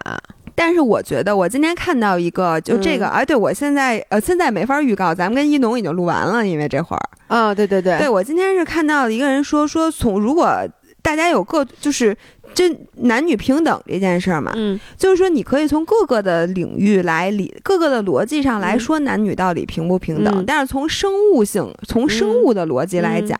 [0.55, 10.53] 但是我觉得，我今天看到一个，就这个，嗯哎，对我现在呃，现在没法预告，咱们跟一农已经录完了，因为这会儿，啊、对对对，对我今天是看到一个人说说从如果
[11.01, 12.15] 大家有各就是
[12.53, 14.79] 真男女平等这件事儿嘛，嗯。
[14.97, 20.45] 就是说你可以从各个的领域来理各个的逻辑上来说男女到底平不平等，嗯。
[20.45, 23.37] 但是从生物性从生物的逻辑来讲，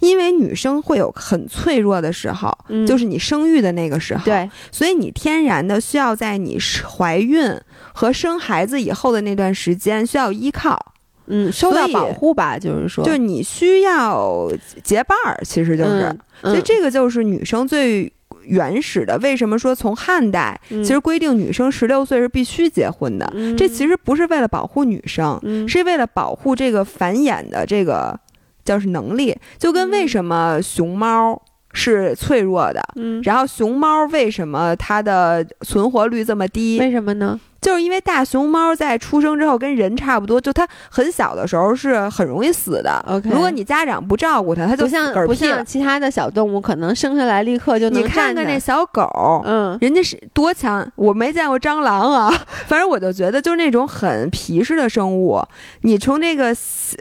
[0.00, 2.86] 因为女生会有很脆弱的时候，嗯。
[2.86, 6.58] 就是你生育的那个时候，对，所以你天然的需要在你
[6.96, 7.54] 怀孕
[7.92, 10.92] 和生孩子以后的那段时间需要依靠，
[11.26, 14.50] 嗯，受到保护吧，就是说，就是你需要
[14.82, 18.12] 结伴儿，其实就是，嗯所以这个就是女生最
[18.44, 19.16] 原始的。
[19.18, 23.30] 为什么说从汉代嗯其实规定女生十六岁是必须结婚的？
[23.34, 28.18] 嗯这其实不是为了保护女生，嗯是为了保护这个繁衍的这个
[28.64, 31.40] 叫是能力，就跟为嗯什么熊猫
[31.72, 32.82] 是脆弱的。
[32.96, 36.80] 嗯，然后熊猫为什么它的存活率这么低？
[36.80, 37.40] 为什么呢？
[37.62, 43.02] 就是因为大熊猫在出生之后跟人差不多，就它很小的时候是很容易死的。
[43.08, 45.64] OK 如果你家长不照顾它，它就不像不像。
[45.64, 52.34] 其他的小动物，可能生下来立刻就能你看看那小狗，嗯人家是多强，我没见过蟑螂啊。
[52.66, 55.40] 反正我就觉得，就是那种很皮实的生物，
[55.82, 56.52] 你从那个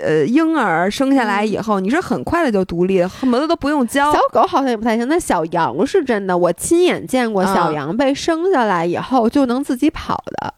[0.02, 4.19] 呃婴儿生下来以后，你是很快的就独立，恨不得都不用教小。
[4.32, 10.51] 狗好像也不太行，那小羊是真的，我亲眼见过啊小羊被生下来以后就能自己跑的。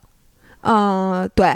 [0.63, 1.56] 嗯、对。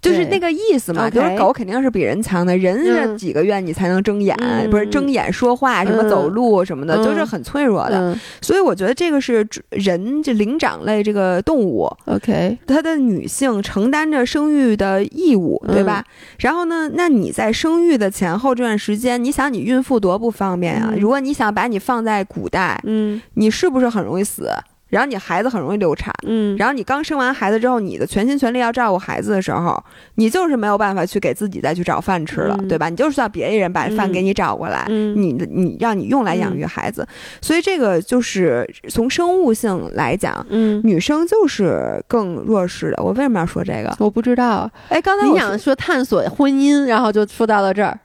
[0.00, 1.10] 就是那个意思嘛。
[1.10, 7.98] 就是狗肯定是比人强的，人是嗯几个月你才能睁眼，嗯不是睁眼说话，什么嗯走路什么的，嗯就是很脆弱的。
[7.98, 16.04] 嗯所以我觉得这个是人这灵长类这个动物，，OK，它的女性承担着生育的义务，对吧？
[16.38, 20.92] 然后呢，那你在生育的前后这段时间，你想你孕妇多不方便啊！
[20.94, 24.48] 嗯如果你想把你放在古代，嗯你是不是很容易死？
[24.88, 26.12] 然后你孩子很容易流产。
[26.26, 29.82] 嗯，然后你刚生完孩子之后，你的全心全力要照顾孩子的时候，
[30.14, 32.88] 你就是没有办法去给自己再去找饭吃了，嗯对吧？
[32.88, 37.06] 你就是需要别人把饭嗯给你找过来，嗯你的你让你用来养育孩子，
[37.40, 43.02] 所以这个就是从生物性来讲，嗯，女生就是更弱势的。
[43.02, 43.94] 我为什么要说这个？
[43.98, 47.98] 我不知道，哎，刚才你想说探索婚姻，然后就说到了这儿。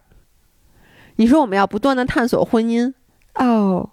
[1.18, 2.92] 你说我们要不断的探索婚姻，
[3.36, 3.88] 哦，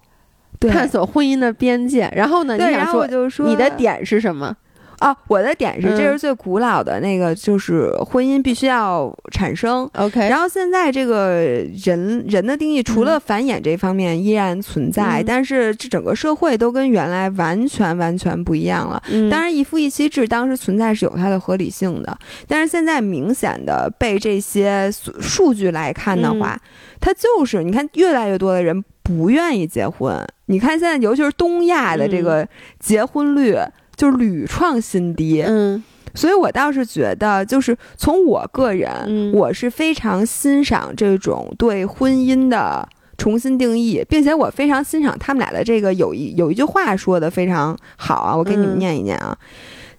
[0.69, 4.55] 探索婚姻的边界，然后呢，你，想然后我说就说你的点是什么？
[5.01, 5.97] 哦，我的点是，嗯。
[5.97, 9.89] 这是最古老的那个，就是婚姻必须要产生。
[9.95, 11.41] OK，然后现在这个
[11.83, 15.25] 人人的定义，除了繁衍这方面依然存在，嗯。
[15.25, 19.01] 但是这整个社会都跟原来完全完全不一样了。
[19.09, 19.27] 嗯。
[19.27, 22.15] 当然，一夫一妻制当时存在是有它的合理性的，
[22.47, 26.69] 但是现在明显的被这些数数据来看的话，嗯。
[26.99, 30.25] 它就是你看越来越多的人不愿意结婚。
[30.45, 32.47] 你看现在，尤其是东亚的这个
[32.79, 33.57] 结婚率。
[33.97, 35.83] 就是屡创新低，嗯
[36.15, 49.37] 所以我倒是觉得，就是从我个人，嗯我是非常欣赏这种对婚姻的重新定义，并且我非常欣赏他们俩的这个有一有一句话说的非常好啊，我给你们嗯念一念啊，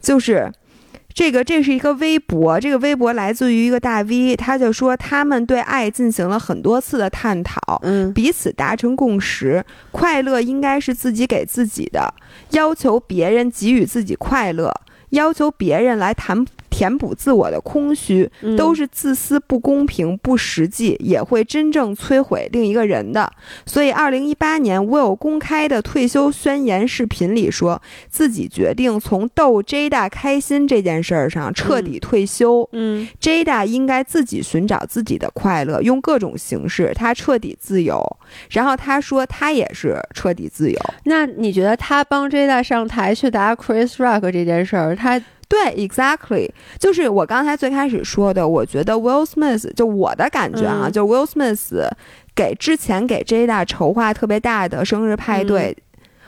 [0.00, 0.50] 就是。
[1.14, 8.12] 这个这是一个微博，这个微博来自于一个大 V，他就说他们对爱进行了很多次的探讨，嗯。
[8.12, 12.14] 彼此达成共识，快乐应该是自己给自己的，
[12.50, 14.72] 要求别人给予自己快乐，
[15.10, 16.44] 要求别人来填
[16.82, 23.30] 填补自我的空虚，嗯都是自私、不公平、不实际，也会真正摧毁另一个人的。
[23.64, 32.68] 所以，二零一八年，Will 公开的退休宣言视频里说，自己决定从逗 Jada 开心这件事儿上彻底退休。
[32.72, 38.04] 嗯 Jada 应该自己寻找自己的快乐，用各种形式，他彻底自由。
[38.50, 40.80] 然后他说，他也是彻底自由。
[41.04, 51.86] 那你觉得他帮 Jada 上台去答 Chris Rock 这件事儿，他对，exactly，就是我刚才最开始说的，我觉得 Will Smith 就我的感觉啊，嗯就 Will Smith
[52.34, 55.76] 给之前给 Jada 筹划特别大的生日派对。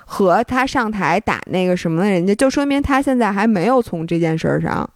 [0.07, 4.89] 和他上台打那个什么，人家就说明他现在还没有从这件事儿上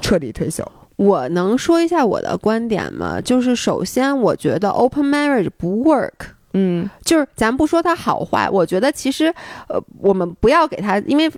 [0.00, 0.64] 彻底退休。
[0.94, 3.20] 我能说一下我的观点吗？
[3.20, 6.12] 就是首先，我觉得 open marriage 不 work。
[6.52, 9.26] 嗯就是咱不说它好坏，我觉得其实，
[9.68, 11.28] 呃，我们不要给他，因为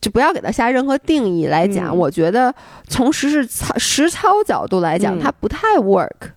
[0.00, 1.88] 就不要给他下任何定义来讲。
[1.88, 2.54] 嗯我觉得
[2.88, 6.32] 从实事操实操角度来讲，嗯它不太 work。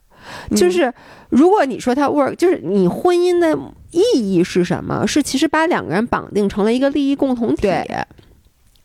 [0.56, 0.94] 就是
[1.30, 3.58] 如果你说它 work，就是你婚姻的
[3.92, 5.06] 意义是什么？
[5.06, 7.86] 是其实把两个人绑定成了一个利益共同体对。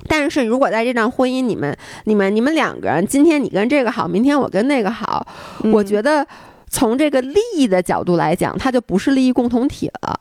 [0.07, 5.27] 但是如果在这段婚姻，你们、你们、你们两个人，今天你跟这个好，明天我跟那个好，
[5.73, 6.31] 我觉得得
[6.69, 10.21] 从这个利益的角度来讲，它就不是利益共同体了。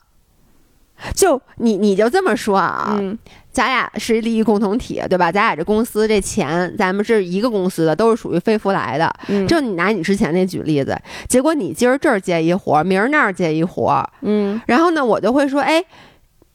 [1.13, 3.17] 就你你就这么说啊，嗯
[3.57, 5.31] 咱俩是利益共同体，对吧？
[5.31, 9.11] 咱俩这公司这钱，咱们是一个公司的，都是属于飞福来的。
[9.29, 10.95] 嗯就你拿你之前那举例子，
[11.27, 15.83] 结果你今儿这儿接一活儿，明儿那儿接一活儿，嗯然后呢，我就会说，哎，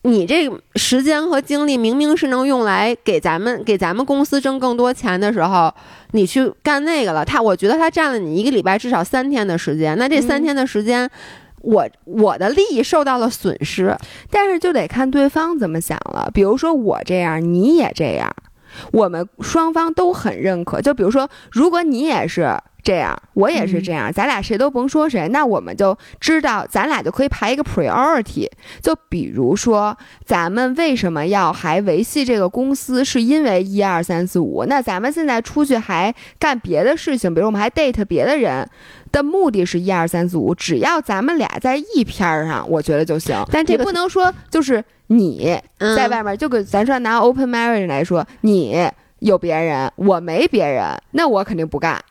[0.02, 5.74] 你这时间和精力明明是能用来给咱们给咱们公司挣更多钱的时候，
[6.12, 7.24] 你去干那个了。
[7.24, 11.10] 他，我觉得他占了你一个礼拜至少三天的时间，那这三嗯天的时间。
[11.62, 13.96] 我我的利益受到了损失，
[14.30, 16.30] 但是就得看对方怎么想了。
[16.34, 18.34] 比如说我这样，你也这样，
[18.92, 20.80] 我们双方都很认可。
[20.80, 28.48] 就比如说，如果你也是这样，我也是这样，咱俩谁都甭说谁，那我们就知道，咱俩就可以排一个 priority。
[28.82, 34.64] 就比如说，咱们为什么要还维系这个公司，是因为一二三四五。
[34.66, 38.68] 那咱们现在出去还干别的事情，比如我们还 date 别的人。
[39.12, 43.40] 的目的是一二三四五，只要咱们俩在一篇儿上，我觉得就行。
[43.52, 52.02] 但这个不能说就是你嗯在外面，就给咱说拿 open marriage 来说，你有别人，我没别人，那我肯定不干。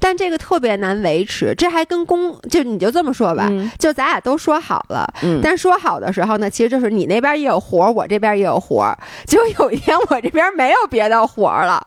[0.00, 11.86] 但这个特别难维持，这还跟公就你就这么说吧，嗯就咱俩都说好了，嗯但说好的时候呢，其实就是你那边也有活儿，我这边也有活儿，结果有一天我这边没有别的活儿了。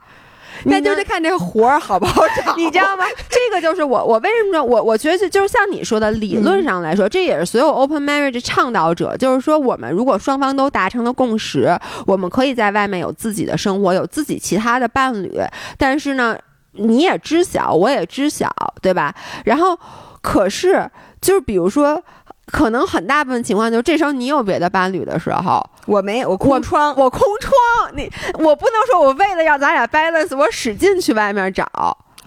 [0.65, 3.05] 那就你呢得看这个活儿好不好找，你知道吗？
[3.29, 15.31] 这个就是我，我为什么说我我觉得就就是像你说的，理论上来说，这也是所有 open marriage 倡导者，就是说我们如果双方都达成了共识，我们可以在外面有自己的生活，有自己其他的伴侣，
[15.77, 16.37] 但是呢。
[16.73, 18.47] 你也知晓，我也知晓，
[18.79, 19.13] 对吧？
[19.43, 19.77] 然后
[20.21, 22.01] 可是就是比如说。
[22.51, 31.65] 可能很大部分情况就是这时候你有别的伴侣的时候，我没我空窗，我空窗，你我不能说我为了要咱俩 balance，我使劲去外面找。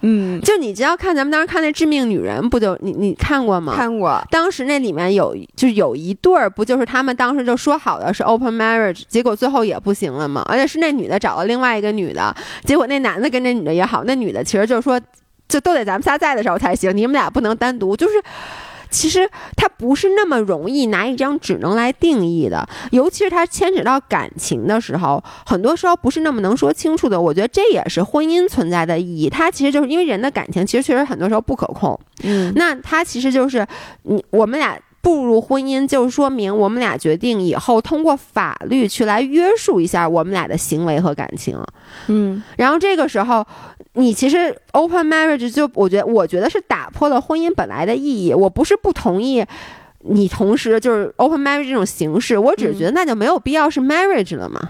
[0.05, 3.73] 嗯，就你只要看咱们当时看那《致命女人》，不就你你看过吗？
[3.77, 4.21] 看过。
[4.33, 10.45] 当时那里面有就有一对儿，不就是他们当时就说好的是 open marriage，结果最后也不行了嘛？
[10.49, 15.01] 而且是那女的找了另外一个女的，结果那男的跟那女的也好，那女的其实就是说，
[15.49, 18.15] 就都得咱们仨在的时候才行，你们俩不能单独，就是。
[18.93, 27.21] 其实它不是那么容易拿一张纸能来定义的，尤其是它牵扯到感情的时候，很多时候不是那么能说清楚的。
[27.21, 29.29] 我觉得这也是婚姻存在的意义。
[29.29, 31.99] 它其实就是因为人的感情，其实确实很多时候不可控。
[32.23, 33.67] 嗯，那它其实就是
[34.03, 34.79] 你我们俩。
[35.03, 41.59] 步入婚姻，就说明我们俩决定以后通过法律去来约束一下我们俩的行为和感情。
[42.07, 43.45] 嗯，然后这个时候，
[43.95, 48.33] 你其实 open marriage 就我觉得，我觉得是打破了婚姻本来的意义。
[48.33, 49.45] 我不是不同意
[50.01, 54.61] 你同时就是 open marriage 这种形式，我只是觉得那就没有必要是 marriage 了嘛。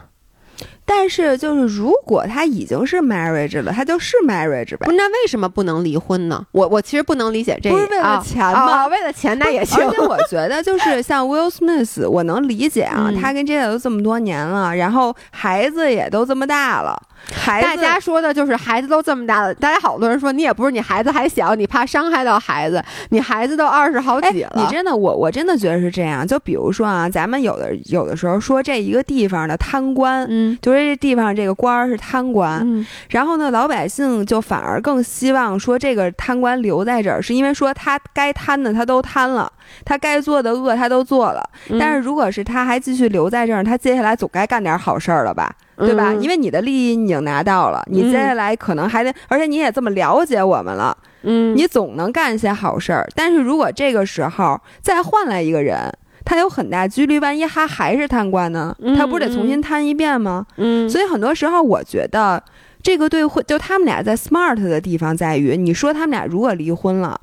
[0.85, 4.87] 但是，就是如果他已经是 marriage 了，他就是 marriage 呗。
[4.89, 6.45] 那为什么不能离婚呢？
[6.51, 7.77] 我我其实不能理解这个。
[7.77, 8.89] 不是为了钱吗？
[8.89, 9.79] 为了钱那也行。
[9.79, 17.01] 而且我觉得，就是像 Will Smith，我能理解啊，他跟 Jada 都这么多年了，然后孩子也都这么大了。
[17.31, 24.53] 孩子，大家说的就是孩子都这么大了，大家好多人说你也不是你孩子还小，你怕伤害到孩子，你孩子都二十好几了。
[24.57, 26.27] 你真的，我我真的觉得是这样。
[26.27, 39.51] 就比如说啊，咱们有的有的时候说这一个地方的贪官，嗯，就是这地方这个官儿是贪官，嗯，然后呢，老百姓就反而更希望说这个贪官留在这儿，是因为说他该贪的他都贪了，
[39.85, 41.43] 他该做的恶他都做了。
[41.79, 45.53] 但是如果是他还继续留在这儿，他接下来总该干点好事儿了吧？
[45.87, 46.15] 对吧？
[46.15, 53.09] 因为你的利益已经拿到了，你接下来可能还得，而且你也这么了解我们了，嗯，你总能干一些好事儿。
[53.15, 55.93] 但是如果这个时候再换来一个人，
[56.25, 58.75] 他有很大几率，万一他还是贪官呢？
[58.97, 60.47] 他不是得重新贪一遍吗？
[60.57, 62.43] 嗯，所以很多时候我觉得
[62.83, 67.21] 这个对婚，就他们俩在 smart 的地方在于，你说他们俩如果离婚了，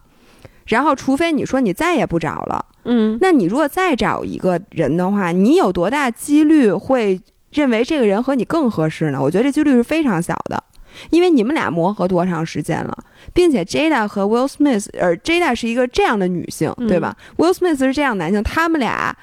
[0.67, 7.19] 然后除非你说你再也不找了，嗯，那你如果再找一个人的话，你有多大几率会？
[7.51, 9.19] 认为这个人和你更合适呢？
[9.21, 10.63] 我觉得这几率是非常小的，
[11.09, 12.95] 因为你们俩磨合多长时间了，
[13.33, 19.15] 并且 Jada 和 Will Smith，而 Jada 是一个这样的女性，对吧？Will Smith 是这样男性，他们俩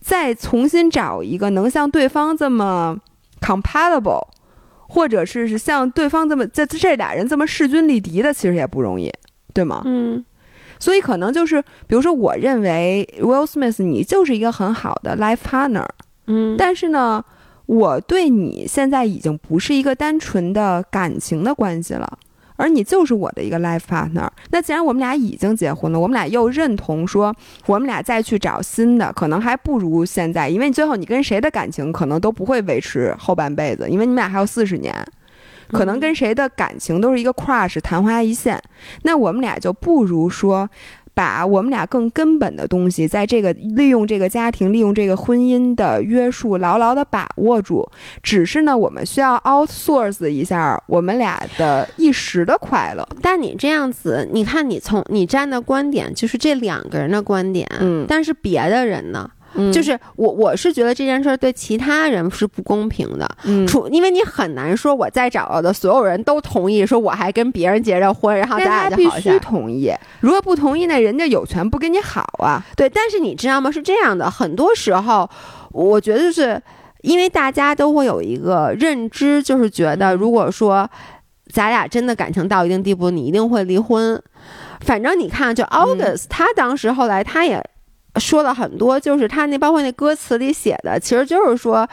[0.00, 2.98] 再重新找一个能像对方这么
[3.40, 4.26] compatible，
[4.88, 9.12] 或者是是像对方这么这这俩人这么势均力敌的，其实也不容易，
[9.54, 9.82] 对吗？
[9.84, 10.24] 嗯，
[10.80, 15.86] 所以可能就是，比如说，我认为 Will Smith 你就是一个很好的 life partner，
[16.26, 17.24] 嗯，但是呢。
[17.72, 22.18] 我对你现在已经不是一个单纯的感情的关系了，
[22.56, 24.28] 而你就是我的一个 life partner。
[24.50, 34.94] 那既然我们俩已经结婚了，我们俩又认同说，我们俩再去找新的，可能还不如现在，因为最后你跟谁的感情可能都不会维持后半辈子，因为你们俩还有四十年，
[35.68, 38.62] 可能跟谁的感情都是一个 crush，昙花一现。
[39.04, 40.68] 那我们俩就不如说。
[41.14, 47.88] 把我们俩更根本的东西，在这个利用这个家庭、利用这个婚姻的约束，牢牢的把握住。
[48.22, 53.06] 只是呢，我们需要 outsource 一下我们俩的一时的快乐。
[53.20, 59.30] 但你这样子，你看你从你站的观点就是这两个人的观点，嗯，但是别的人呢？
[59.72, 72.64] 就是我，我是觉得这件事儿对其他人是不公平的，嗯，除因为你很难说我再找到的所有人都同意，说我还跟别人结着婚，然后咱俩就好必须同意，如果不同意，那人家有权不跟你好啊。
[72.76, 73.70] 对，但是你知道吗？
[73.70, 75.28] 是这样的，很多时候，
[75.70, 76.60] 我觉得就是
[77.02, 80.88] 因为大家都会有一个认知，就是觉得如果说
[81.52, 84.22] 咱俩真的感情到一定地步，你一定会离婚。
[84.80, 87.62] 反正你看，就 August，他当时后来他也。
[88.16, 91.88] 说了很多，就是他那包括那歌词里写的，其实就是说，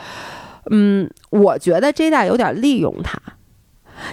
[0.70, 3.18] 嗯，我觉得 Jada 有点利用他，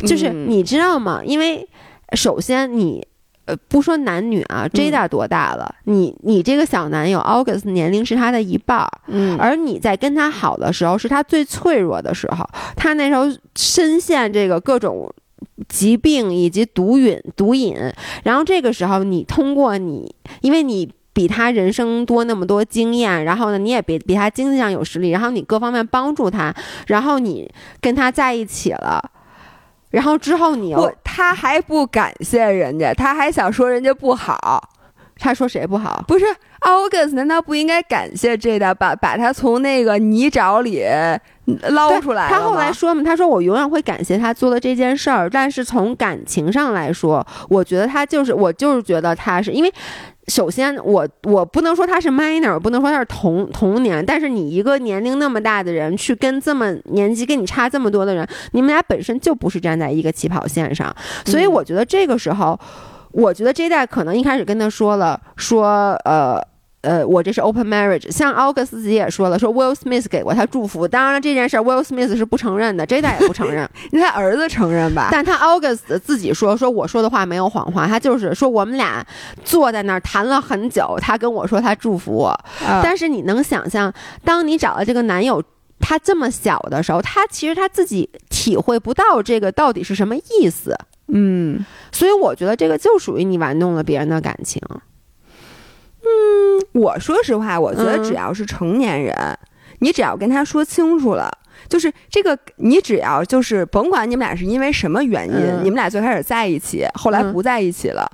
[0.06, 1.20] 就是你知道吗？
[1.24, 1.68] 因为
[2.12, 3.04] 首先你
[3.46, 5.74] 呃不说男女啊，Jada 多大了？
[5.84, 13.24] 你你这个小男友 August 年龄是他的一半儿，嗯，而你在跟他好的时候是他最脆弱的时候，他那时候
[13.56, 15.12] 深陷这个各种
[15.68, 17.76] 疾病以及毒瘾毒瘾，
[18.22, 20.88] 然后这个时候你通过你，因为你。
[21.16, 26.54] 比他人生多那么多经验，然后呢，你也比比他经济上有实力，然后你各方面帮助他，
[26.88, 27.50] 然后你
[27.80, 29.02] 跟他在一起了，
[29.92, 34.68] 然后之后你又他还不感谢人家，他还想说人家不好，
[35.18, 36.04] 他说谁不好？
[36.06, 36.26] 不是
[36.60, 40.84] August，难道不应该感谢 Jada 把把他从那个泥沼里
[41.70, 45.30] 捞出来他后来说嘛，他说我永远会感谢他做的这件事儿。
[45.30, 49.72] 但是从感情上来说，我觉得他就是我就是觉得他是因为。
[50.28, 62.58] 首先，我我不能说他是 minor，我不能说他是同同年，但是你一个年龄那么大的人去跟这么年纪跟你差这么多的人，你们俩本身就不是站在一个起跑线上，所以我觉得这个时候，
[63.12, 66.40] 我觉得这代可能一开始跟他说了，说呃。
[66.82, 70.86] 呃，我这是 open marriage，像 August 自己也说了，说 Will Smith 给过他祝福。
[70.86, 73.68] 当然了，这件事 Will Smith 是不承认的，这代也不承认。
[73.90, 75.08] 他儿子承认吧？
[75.10, 79.04] 但他 August 自己说，说我说的话没有谎话，他就是说我们俩
[79.44, 82.38] 坐在那儿谈了很久，他跟我说他祝福我。
[82.60, 85.42] 但是你能想象，当你找了这个男友，
[85.80, 90.78] 他这么小的时候，他其实他自己体会不到这个到底是什么意思。
[91.08, 94.62] 嗯，所以我觉得这个就属于你玩弄了别人的感情。
[96.76, 99.14] 嗯，我说实话，我觉得只要是成年人，
[99.80, 101.30] 你只要跟他说清楚了。
[101.68, 108.08] 就是这个，你只要就是甭管你们俩是因为什么原因，你们俩最开始在一起，后来不在一起了，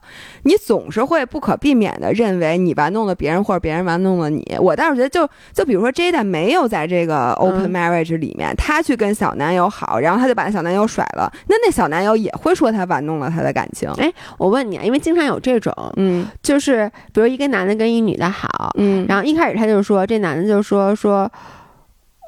[0.44, 4.42] 你总是会不可避免的认为你玩弄了别人，或者别人玩弄了你。
[4.60, 13.90] 我倒是觉得，就就比如说 Jada 没有在这个 open marriage 里面，他去跟小男友好，然后他就把小男友甩了，那那小男友也会说他玩弄了他的感情。
[13.98, 21.30] 哎，我问你啊，因为经常有这种，嗯，就是比如一个男的跟一女的好，嗯，然后一开始他就说，这男的就说说。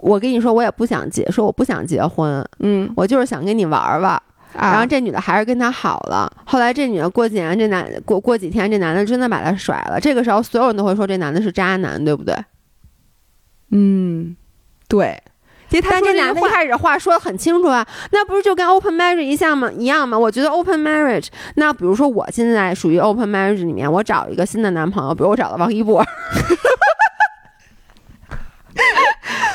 [0.04, 4.22] 我跟你说，我也不想结，说我不想结婚，嗯，我就是想跟你玩玩。
[4.52, 6.30] 然后这女的还是跟他好了。
[6.44, 9.98] 后来这女的过几年，这男过过几天，这男的真的把她甩了。
[9.98, 12.36] 这个时候，所有人都会说这男的是渣男，对不对？
[13.70, 14.36] 嗯，
[14.88, 15.20] 对。
[15.90, 19.72] 但这男的一开始话说的很清楚啊，那不是就跟 open marriage 一样吗？
[19.72, 20.16] 一样吗？
[20.16, 26.04] 我觉得 open marriage，那比如说我现在属于 open marriage 里面，我找一个新的男朋友，比如我找了王一博。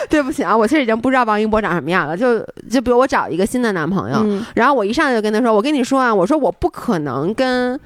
[0.12, 2.18] 对不起啊，我其实已经不知道王一博长什么样了。
[2.18, 2.40] 就
[2.70, 7.80] 就比如我找一个新的男朋友，然后我一上来就跟他说：“我跟你说啊，我说我不可能跟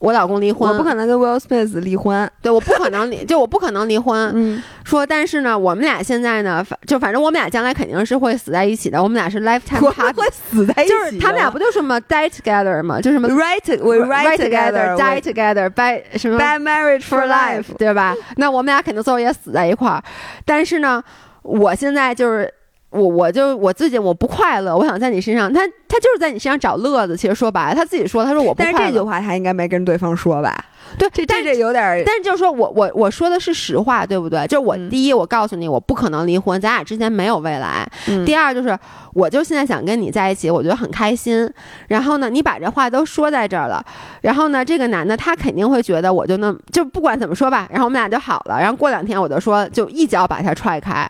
[0.00, 4.30] 我老公离婚，我不可能跟 Will Smith 离婚，对，我不可能离，就我不可能离婚。
[4.32, 9.02] 嗯，说但是呢，我们俩现在呢，反就反正我们俩将来肯定是会死在一起的。
[9.02, 13.00] 我们俩是 lifetime partner，会死在一起，就是他们俩不就什么 die together 吗？
[13.00, 18.14] 就什么 write we write together，die together，by 什么 by marriage for life，对吧？
[18.36, 20.00] 那我们俩肯定最后也死在一块儿，
[20.44, 21.02] 但是呢。
[21.48, 22.52] 我现在就是
[22.90, 27.16] 我，我就我自己我不快乐，我想在你身上，他他就是在你身上找乐子。
[27.16, 28.78] 其实说白了，他自己说，他说我不快乐。
[28.78, 30.64] 但是这句话他应该没跟对方说吧？
[30.96, 32.02] 对，这这有点。
[32.06, 34.46] 但是就是说我我我说的是实话，对不对？
[34.46, 37.86] 就是我第一，我告诉你，我不可能离婚，咱俩之间没有未来。
[38.24, 38.78] 第二就是，
[39.12, 41.50] 我就现在想跟你在一起，我觉得很开心。
[41.88, 43.84] 然后呢，你把这话都说在这儿了，
[44.22, 48.58] 然后呢，这个男的他肯定会觉得我就那就不管怎么说吧，然后我们俩就好了。
[48.58, 51.06] 然后过两天我就说，就一脚把他踹开。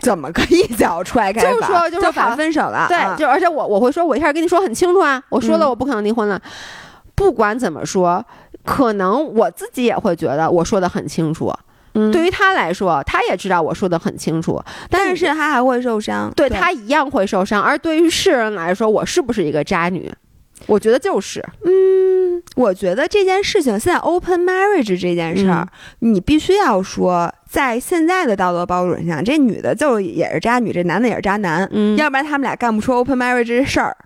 [0.00, 1.40] 怎么个一脚踹开？
[1.40, 2.86] 就是说，就是反分手了。
[2.88, 6.40] 对，就而且我我会说，我一开始跟你说很清楚啊，我说了我不可能离婚了。
[7.14, 8.24] 不管怎么说，
[8.64, 11.52] 可能我自己也会觉得我说的很清楚。
[11.94, 16.30] 嗯，对于他来说，他也知道我说的很清楚，但是他还会受伤。
[16.36, 17.60] 对他一样会受伤。
[17.62, 20.10] 而对于世人来说，我是不是一个渣女？
[20.66, 25.66] 我觉得就是，嗯，我觉得这件事情，现在 open marriage 这件事儿，
[26.00, 33.96] 你必须要说，在现在的道德标准下，这女的就也是渣女，这男的也是渣男，嗯，要不然他们俩干不出 open marriage 这事儿，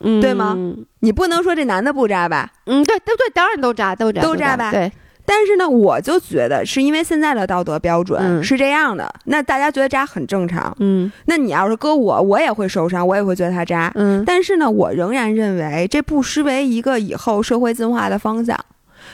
[0.00, 0.56] 嗯，对吗？
[1.00, 2.52] 你不能说这男的不渣吧？
[2.66, 4.70] 嗯，对，对对，当然都渣，都渣，都渣吧？
[4.70, 4.92] 对。
[5.24, 10.76] 但是呢，我就觉得是因为现在的道德标准是这样的，那大家觉得渣很正常。
[10.80, 13.90] 嗯，那你要是搁我，我也会受伤，我也会觉得他渣。
[13.94, 18.58] 嗯，但是呢，我仍然认为这不失为一个以后社会进化的方向。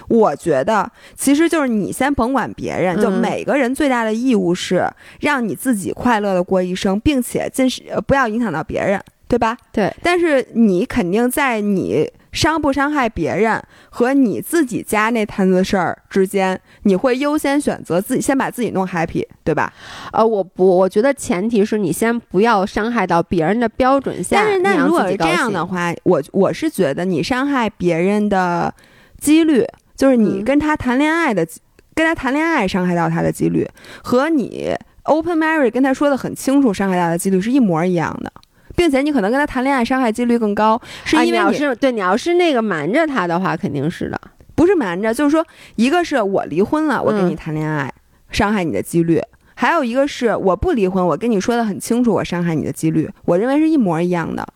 [0.08, 4.88] 我觉得其实就是你先甭管别人，就每个人最大的义务是
[5.20, 9.56] 让你自己快乐的过一生，并且尽是不要影响到别人，对吧？
[9.72, 9.94] 对。
[10.02, 12.10] 但是你肯定在你。
[12.32, 19.72] 伤不伤害别人和你自己家那摊子事儿之间，你会优先选择自己先把自己弄 happy，对吧？
[20.12, 24.42] 呃，我不，我觉得前提是你先不要伤害到别人的标准下。
[24.44, 28.72] 但是那如果是这样的话，我我是觉得你伤害别人的
[29.18, 29.64] 几率，
[29.96, 31.46] 就是你跟他谈恋爱的，
[31.94, 33.66] 跟他谈恋爱伤害到他的几率，
[34.02, 38.30] 和你 open marriage 跟他说的很清楚伤害到的几率是一模一样的。
[38.78, 44.20] 并且你可能跟他谈恋爱伤害几率更高，是因为你要是对你要是那个瞒着他的话，肯定是的，
[44.54, 47.92] 不是瞒着，就是说，一个是我离婚了，我跟你谈恋爱，
[48.30, 49.18] 伤害你的几率；
[49.56, 54.46] 还有一个是我不离婚，我跟你说的很清楚，我伤害你的几率，我认为是一模一样的。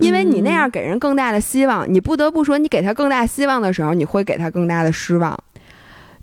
[0.00, 5.38] 因为你那样给人更大的希望，你不得不说，你给他更大希望的时候，你会给他更大的失望。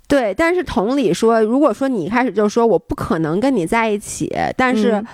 [0.08, 5.06] 对，但是同理说，如果说你一开始就说我不可能跟你在一起，但是、嗯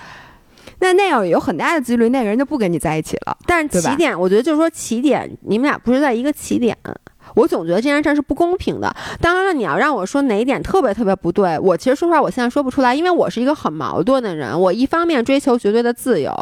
[0.80, 3.36] 那那样有很大的几率，那个人就不跟你在一起了。
[3.46, 6.76] 但是起点，我觉得就是说起点，你们俩不是在一个起点。
[7.34, 8.94] 我总觉得这件事儿是不公平的。
[9.20, 14.58] 当然了，你要让我说哪一点特别特别不对，我其实说实话，我现在说不出来，因为我是一个很矛盾的人。
[14.58, 16.32] 我一方面追求绝对的自由，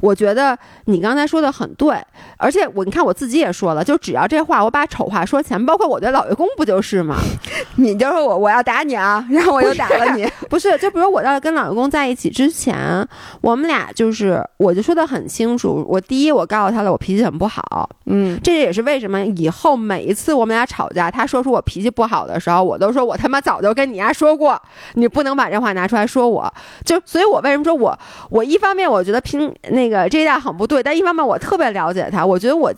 [0.00, 0.56] 我觉得
[0.86, 1.96] 你刚才说的很对，
[2.36, 7.16] 而且我你看我自己也说了，就只要这话我把丑话说前，包括我对老爷公不就是吗？
[7.76, 10.26] 你就说我我要打你啊，然后我又打了你。
[10.48, 13.06] 不是，就比如我要跟老公在一起之前，
[13.40, 15.84] 我们俩就是，我就说的很清楚。
[15.88, 24.60] 我第一，我告诉他了，我脾气很不好，嗯，这也是为什么以后每一次次我们俩吵架，他说出我脾气不好的时候，我都说我他妈早就跟你丫说过，
[24.94, 26.52] 你不能把这话拿出来说我。
[26.84, 27.96] 就所以，我为什么说我
[28.30, 32.74] 我一方面我觉得拼那个这一代很不对，但一方面我特别了解他，我觉得我。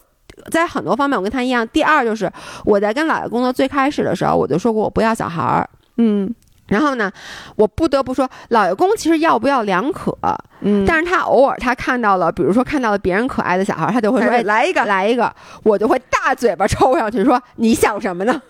[0.53, 1.67] 在很多方面我跟他一样。
[1.69, 2.31] 第二就是
[2.65, 5.69] 我在跟老爷工作最开始的时候，我就说过我不要小孩儿。
[5.97, 6.33] 嗯
[6.69, 7.11] 然后呢，
[7.57, 10.17] 我不得不说，老爷公其实要不要两可，
[10.61, 18.41] 嗯，但是他偶尔他看到了，比如说看到了别人可爱的小孩，他就会说：“哎，来一个，来一个。”我就会大嘴巴抽上去说：“你想什么呢？”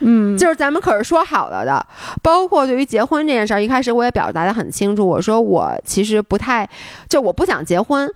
[0.00, 1.86] 嗯，就是咱们可是说好了的，
[2.22, 6.68] 包括对于结婚这件事儿，一开始我也表达的很清楚，我说我其实不太，
[7.08, 8.06] 就我不想结婚，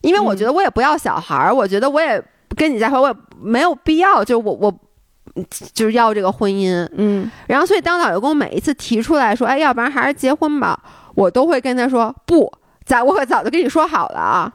[0.00, 2.22] 因为我觉得我也不要小孩儿，我觉得我也
[2.56, 4.74] 跟你在一块儿，我也没有必要，就我我
[5.72, 6.88] 就是要这个婚姻。
[6.96, 10.78] 嗯然后，所以当老爷公每一次提出来说，哎，要不然还是结婚吧，
[11.14, 12.52] 我都会跟他说不，
[12.84, 14.52] 咱我可早就跟你说好了啊。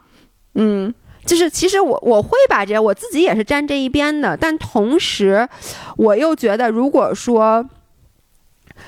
[0.56, 0.94] 嗯
[1.26, 5.50] 就是其实我我会把这我自己也是站这一边的，但同时
[5.98, 7.68] 我又觉得，如果说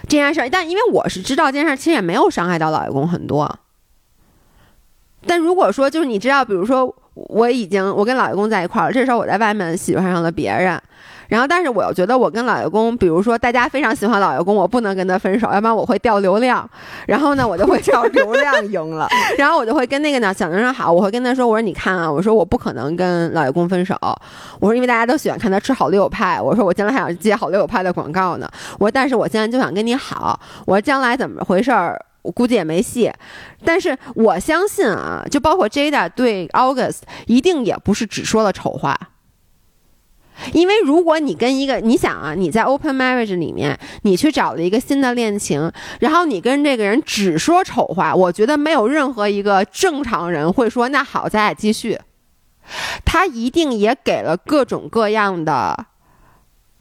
[0.03, 3.57] 这件事儿，但因为我是知道这件事儿其实也没有伤害到老爷公很多，
[5.25, 10.79] 但如果说就是你知道，比如说我已经我跟老爷公在一块儿了，这时候我在外面喜欢上了别人。
[11.27, 16.67] 然后，但是我又觉得我跟老爷公，比如说大家非常喜欢老爷公，我不能跟他分手，要不然我会掉流量。
[17.05, 19.07] 然后呢，我就会叫流量赢了。
[19.37, 23.95] 然后我就会跟那个呢小男生好，我会跟他说，我说你看啊，我说我不可能跟老爷公分手，
[24.59, 28.49] 我说因为大家都喜欢看他吃好六派，我说我将来还想接好六派的广告呢，
[28.79, 31.99] 我说但是我现在就想跟你好，我说将来怎么回事儿。
[32.23, 33.09] 我估计也没戏，
[33.63, 38.99] 但是我相信啊，就包括 Jada 对 August 一定也不是只说了丑话，
[40.53, 51.99] 因为如果你跟一个你想啊，你在 open marriage 里面，你去找了一个新的恋情，然后你跟这个人只说丑话，我觉得没有任何一个正常人会说那好，咱俩继续。
[53.05, 55.85] 他一定也给了各种各样的，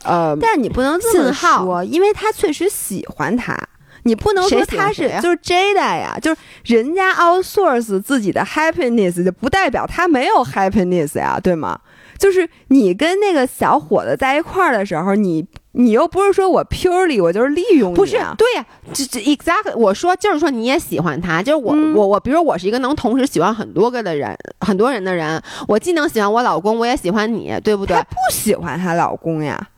[0.04, 3.56] 呃，但你不能这么说，因为他确实喜欢他。
[4.02, 11.80] 你不能说他是就是 Jada 呀，就是人家 outsource 自己的 happiness，就不代表他没有 happiness 呀，对吗？
[12.18, 28.02] 就是你跟那个小伙子在一块儿的时候，你你又不是说我 purely 我就是利用你、啊，不是对呀、这这 exactly，我说就是说你也喜欢他，就是我、嗯我我，比如我是一个能同时喜欢很多个的人，很多人的人，我既能喜欢我老公，我也喜欢你，对不对她？
[28.04, 29.68] 不喜欢她老公呀。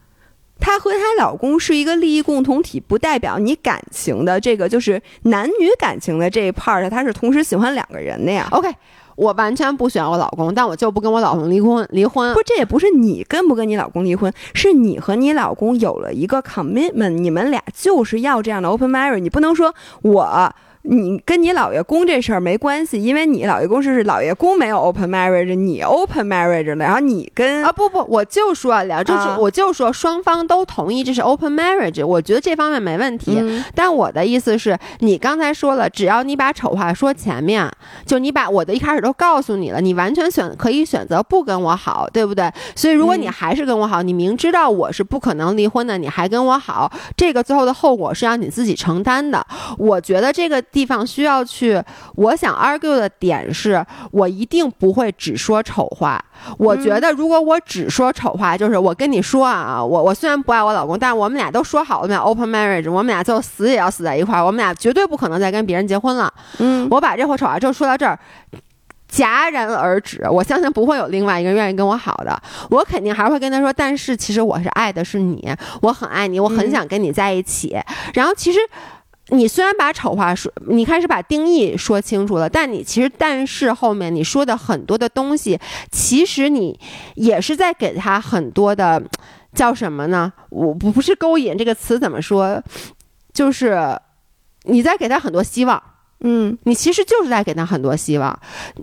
[0.61, 8.49] 她和她老公是一个利益共同体，不代表你感情的这个就是男女感情的这一 part，她是同时喜欢两个人的呀。
[8.51, 8.69] OK，
[9.19, 19.19] 我完全不喜欢我老公，但我就不跟我老公离婚，离婚不，这也不是你跟不跟你老公离婚，是你和你老公有了一个 commitment，你们俩就是要这样的 open marriage。
[19.19, 20.55] 你不能说我。
[20.91, 33.37] 你跟你老爷公这事儿没关系，因为你老爷公是老爷公没有 open marriage，你 open marriage 了，然后你跟啊不不，我就说了，就是、啊我就说双方都同意这是 open marriage，我觉得这方面没问题。
[33.39, 37.71] 嗯但我的意思是你刚才说了，只要你把丑话说前面，
[38.07, 42.51] 就你把我的一开始都告诉你了，你完全选可以选择不跟我好，对不对？
[42.75, 49.47] 所以如果你嗯还是跟我好，你明知道我是不可能离婚的，你还跟我好，这个最后的后果是让你自己承担的。
[49.77, 51.83] 我觉得这个地方需要去，
[52.15, 56.25] 我想 argue 的点是我一定不会只说丑话。
[56.57, 66.33] 我觉得如果我只说丑话，就是我跟你说啊，我我虽然不爱我老公，但是我们俩都说好了，我们俩 open marriage，我们俩最后死也要死在一块儿，我们俩绝对不可能再跟别人结婚了。
[66.59, 68.17] 嗯我把这话丑话就说到这儿。
[69.11, 75.51] 戛然而止，我相信不会有另外一个人愿意跟我好的，我肯定还会跟他说，但是其实我是爱的是你，
[75.81, 77.75] 我很爱你，我很嗯想跟你在一起。
[78.13, 78.59] 然后其实
[79.29, 85.59] 你虽然把丑话说，你开始把定义说清楚了，但你其实但是后面你说的很多的东西，
[85.91, 86.79] 其实你
[87.15, 89.03] 也是在给他很多的
[89.55, 90.33] 叫什么呢？
[90.51, 92.63] 我不不是勾引这个词怎么说，
[93.33, 93.99] 就是
[94.65, 95.83] 你在给他很多希望。
[96.21, 98.37] 嗯你其实就是在给他很多希望。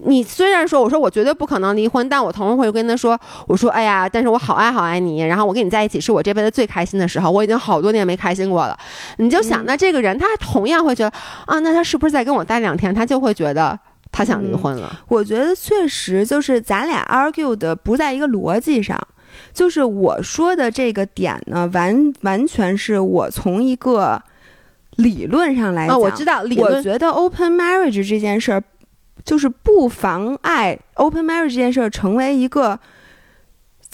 [0.06, 8.78] 你虽然说我说我绝对不可能离婚，但我同时会跟他说，我说哎呀，但是我好爱好爱你，然后我跟你在一起是我这辈子最开心的时候，我已经好多年没开心过了。
[9.18, 11.16] 你就想，嗯那这个人他同样会觉得
[11.46, 13.78] 啊，那他是不是再跟我待两天，他就会觉得
[14.12, 15.02] 他想离婚了？
[15.10, 18.98] 我觉得确实就是咱俩 argue 的不在一个逻辑上，
[19.54, 24.22] 就是我说的这个点呢，完完全是我从一个
[24.96, 26.78] 理论上来啊，讲，我知道理论。
[26.78, 28.64] 我觉得 open marriage 这件事儿，
[29.24, 32.80] 就是不妨碍 open marriage 这件事儿成为一个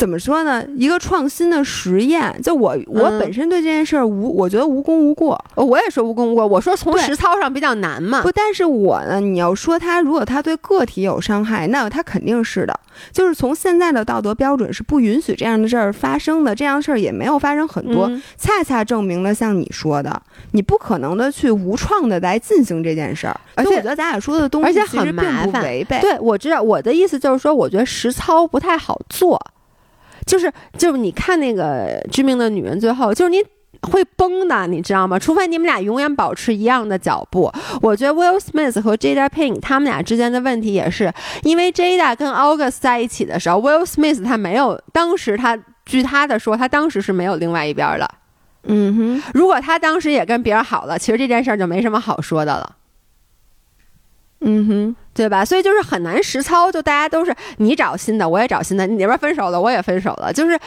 [0.01, 0.65] 怎么说呢？
[0.75, 2.35] 一个创新的实验。
[2.41, 5.39] 就我我嗯本身对这件事儿无，我觉得无功无过。
[5.53, 8.23] 哦我也说无功无过，我说从对实操上比较难嘛。
[8.23, 12.79] 不，但是我呢，你要说他如果他对个体有伤害，那他肯定是的。
[13.11, 20.19] 就是从现在的道德标准是不允许这样的事儿发生的，这样的事儿也没有发生很多，嗯恰恰证明了像你说的，
[20.53, 23.39] 你不可能的去无创的来进行这件事儿。
[23.53, 25.99] 而且所以我觉得咱俩说的东西而且其实并不违背。
[26.01, 29.39] 对，我知道我的意思就是说，我觉得实操不太好做，
[30.25, 33.37] 就是就是你看那个致命的女人，最后就是你。
[33.89, 35.17] 会崩的，你知道吗？
[35.17, 37.51] 除非你们俩永远保持一样的脚步。
[37.81, 41.11] 我觉得 Will Smith 和 Jada Pinkett 他们俩之间的问题也是，
[41.41, 48.07] 因为 Jada 跟 August 在一起的时候，Will Smith 他没有，当时他据他的说，他当时是没有另外一边的。
[48.65, 52.75] 嗯哼，如果他当时也跟别人好了，其实这件事儿就没什么好说的了。
[54.41, 55.43] 嗯哼，对吧？
[55.43, 60.57] 所以就是很难实操，就大家都是你找新的，我也找新的，你那边分手了，我也分手了，就是，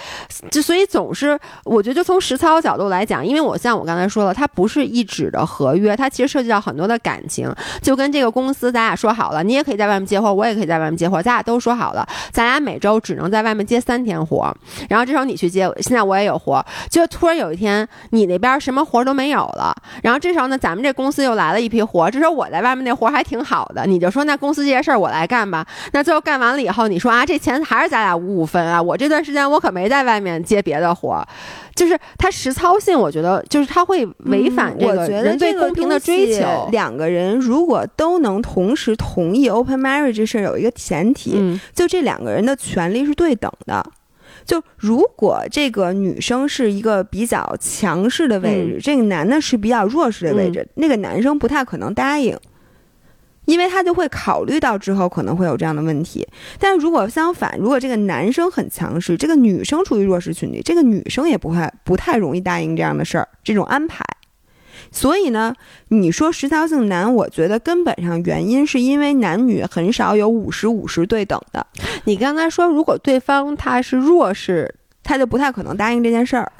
[0.50, 14.54] 就所以总是我觉得就从实操角度来讲，因为我像我刚才说了，它不是一纸的合约，它其实涉及到很多的感情，就跟这个公司咱俩说好了，你也可以在外面接活，我也可以在外面接活，咱俩都说好了，咱俩每周只能在外面接三天活，
[14.88, 25.66] 然后这时候你去接，现在我也有活，就突然有一天你那边什么活都没有了，然后这时候呢，咱们这公司又来了一批活，这时候我在外面那活还挺好的，你就说那公司这些事儿我来干吧。
[25.92, 31.26] 那最后干完了以后，你说啊，这钱还是咱俩五五分啊，我这段时间我可没在外面接别的活，
[31.74, 36.68] 就是他实操性，我觉得就是他会违反这个嗯我觉得人对这个公平的追求。
[36.70, 43.84] 两个人如果都能同时同意 open marriage 这事儿，有一个前提，嗯就这两个人的权利是对等的。
[44.44, 52.36] 就如果这个女生是一个比较强势的位置，这个男的是比较弱势的位置，那个男生不太可能答应，
[53.44, 56.26] 因为他就会考虑到之后可能会有这样的问题。
[56.58, 64.04] 但如果相反，如果这个男生很强势，这个女生处于弱势群体，这个女生也不会不太容易答应这样的事儿，这种安排。
[64.90, 65.54] 所以呢，
[65.88, 71.66] 你说实操性难，我觉得根本上原因是因为男女很少有五十五十对等的，
[72.04, 74.72] 你刚才说，如果对方他是弱势，
[75.02, 76.52] 他就不太可能答应这件事儿。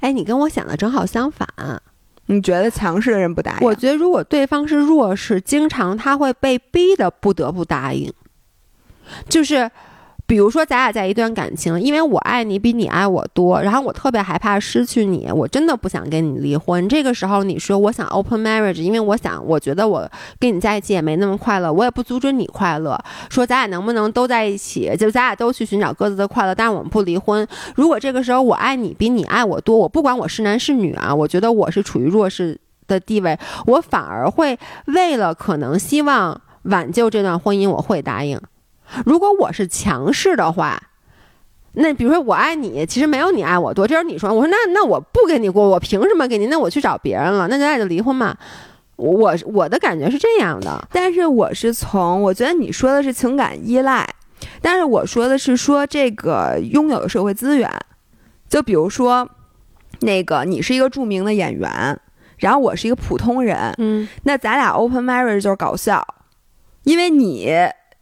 [0.00, 1.46] 哎，你跟我想的正好相反。
[2.32, 3.66] 你觉得强势的人不答应？
[3.66, 8.12] 我觉得如果对方是弱势，经常他会被逼的不得不答应，
[9.28, 9.70] 就是。
[10.32, 16.88] 比如说，咱俩在一段感情，因为我爱你比你爱我多，然后我特别害怕失去你，我真的不想跟你离婚。
[16.88, 22.98] 这个时候，你说我想 open marriage，因为我想，我觉得我跟你在一起也没那么快乐，我也不阻止你快乐。
[23.28, 27.46] 说咱俩能不能都在一起，就咱俩都去寻找各自的快乐，但我们不离婚。
[27.74, 38.40] 如果这个时候我爱你比你爱我多，我不管我是男是女啊，我觉得我是处于弱势的地位，我反而会为了可能希望挽救这段婚姻，我会答应。
[39.04, 40.80] 如果我是强势的话，
[41.72, 43.86] 那比如说我爱你，其实没有你爱我多。
[43.86, 46.46] 这时候你说，我说那那我不跟你过，我凭什么给你？
[46.46, 48.36] 那我去找别人了，那咱俩就离婚嘛。
[48.96, 54.06] 我我的感觉是这样的，但是我是从，我觉得你说的是情感依赖，
[54.60, 57.68] 但是我说的是说这个拥有的社会资源，
[58.48, 59.28] 就比如说，
[60.00, 61.98] 那个你是一个著名的演员，
[62.36, 66.06] 然后我是一个普通人，嗯，那咱俩 open marriage 就是搞笑，
[66.84, 67.50] 因为你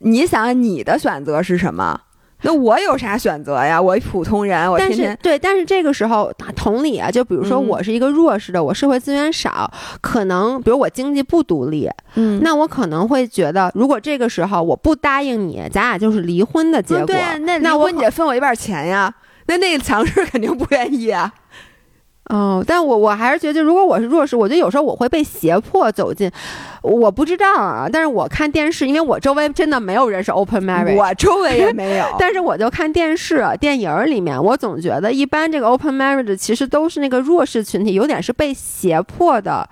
[0.01, 2.01] 你想你的选择是什么？
[2.43, 3.81] 那我有啥选择呀？
[3.81, 9.71] 我一普通人，我但天天是对，但是这个时候同理啊，就比如说嗯我是一个弱势的，我社会资源少，
[10.01, 17.05] 可能比如我经济不独立，嗯那我可能会觉得，如果这个时候我不答应你，咱俩就是离婚的结果。
[17.05, 19.13] 嗯对啊，那那我你得分我一半钱呀。
[19.47, 21.31] 那那个强势肯定不愿意啊。
[22.31, 26.31] 哦，但我我还是觉得，如果我是弱势，我觉得有时候我会被胁迫走进，
[26.81, 27.89] 我不知道啊。
[27.93, 32.07] 但是我看电视，因为我周围真的没有人是 open marriage，我周围也没有。
[32.21, 39.69] 但是我就看电视、电影儿里面，我总觉得一般这个 open marriage 其实都是那个弱势群体，有点是被胁迫的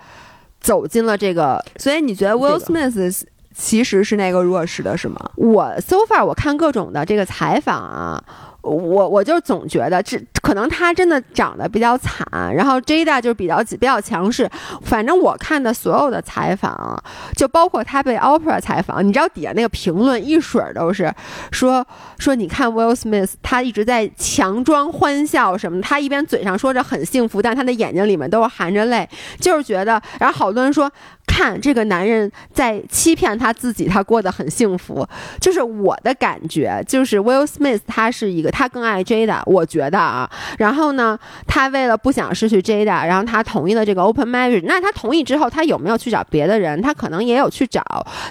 [0.59, 1.63] 走进了这个。
[1.77, 3.23] 所以你觉得 Will Smith
[3.55, 5.17] 其实是那个弱势的是吗？
[5.35, 8.23] 我 so far 我看各种的这个采访啊，
[8.61, 14.49] 我我就总觉得这可能他真的长得比较惨，然后 Jada 就比较比较强势。
[14.83, 17.01] 反正我看的所有的采访，
[17.35, 21.13] 就包括他被 OPRA 采访，你知道底下那个评论一水儿都是
[21.51, 21.85] 说
[22.17, 29.07] 说你看 Will Smith，他一直在强装欢笑什么，他一边嘴上说着很幸福，但他的眼睛里面都是含着泪，
[29.39, 30.01] 就是觉得。
[30.19, 30.91] 然后好多人说。
[31.39, 35.07] 看这个男人在欺骗他自己，他过得很幸福。
[35.39, 40.29] 就是我的感觉，就是 Will Smith 他是一个，他更爱 Jada，我觉得啊。
[40.57, 41.17] 然后呢，
[41.47, 44.65] 他为了不想失去 Jada，然后他同意了这个 open marriage。
[44.65, 46.81] 那他同意之后，他有没有去找别的人？
[46.81, 47.81] 他可能也有去找，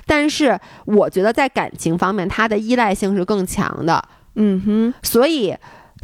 [0.05, 4.05] 但是我觉得在感情方面，他的依赖性是更强的。
[4.35, 5.57] 嗯哼，所以。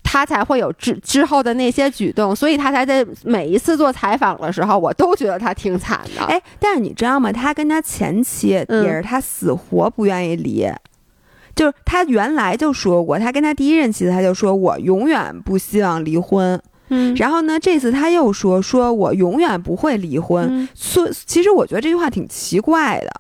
[0.05, 6.23] 他才会有之之后的那些举动，所以他才在每一次做采访的时候，我都觉得他挺惨的。
[6.27, 7.33] 哎，但是你知道吗？
[7.33, 10.71] 他跟他前妻也是他死活不愿意离，
[11.57, 16.61] 就是他原来就说过，他跟他第一任妻子他就说我永远不希望离婚。
[16.91, 20.69] 嗯，然后呢，这次他又说说我永远不会离婚。
[20.75, 23.11] 所其实我觉得这句话挺奇怪的，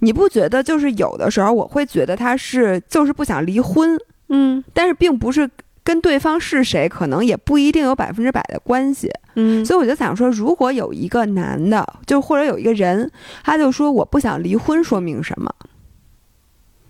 [0.00, 0.62] 你不觉得？
[0.62, 3.96] 就是有的时候我会觉得他是就是不想离婚，
[4.30, 5.48] 嗯，但是并不是。
[5.82, 9.10] 跟对方是谁，可能也不一定有百分之百的关系。
[9.34, 13.10] 嗯，所以我就想说，如果有一个男的，就或者有一个人，
[13.42, 15.52] 他就说我不想离婚，说明什么？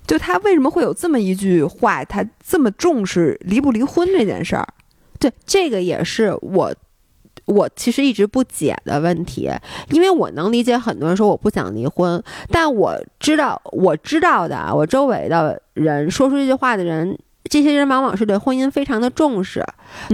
[0.06, 2.04] 就他为什么会有这么一句话？
[2.04, 4.66] 他这么重视离不离婚这件事儿？
[5.20, 6.74] 对，这个也是我
[7.44, 9.48] 我其实一直不解的问题，
[9.90, 12.20] 因为我能理解很多人说我不想离婚，
[12.50, 17.16] 但我知道我知道的，我周围的人说出这句话的人。
[17.50, 19.62] 这些人往往是对婚姻非常的重视，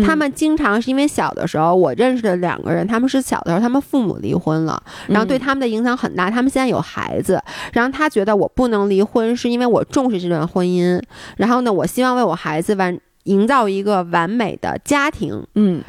[0.02, 6.30] 他们经常是因为小的时候，我认识的两个人，他们是小的时候他们父母离婚了，然后对他们的影响很大。
[6.30, 7.38] 他们现在有孩子，
[7.74, 11.00] 然后他觉得我不能离婚，是因为我重视这段婚姻。
[11.36, 15.46] 然后呢，我希望为我孩子完营造一个完美的家庭。
[15.56, 15.82] 嗯，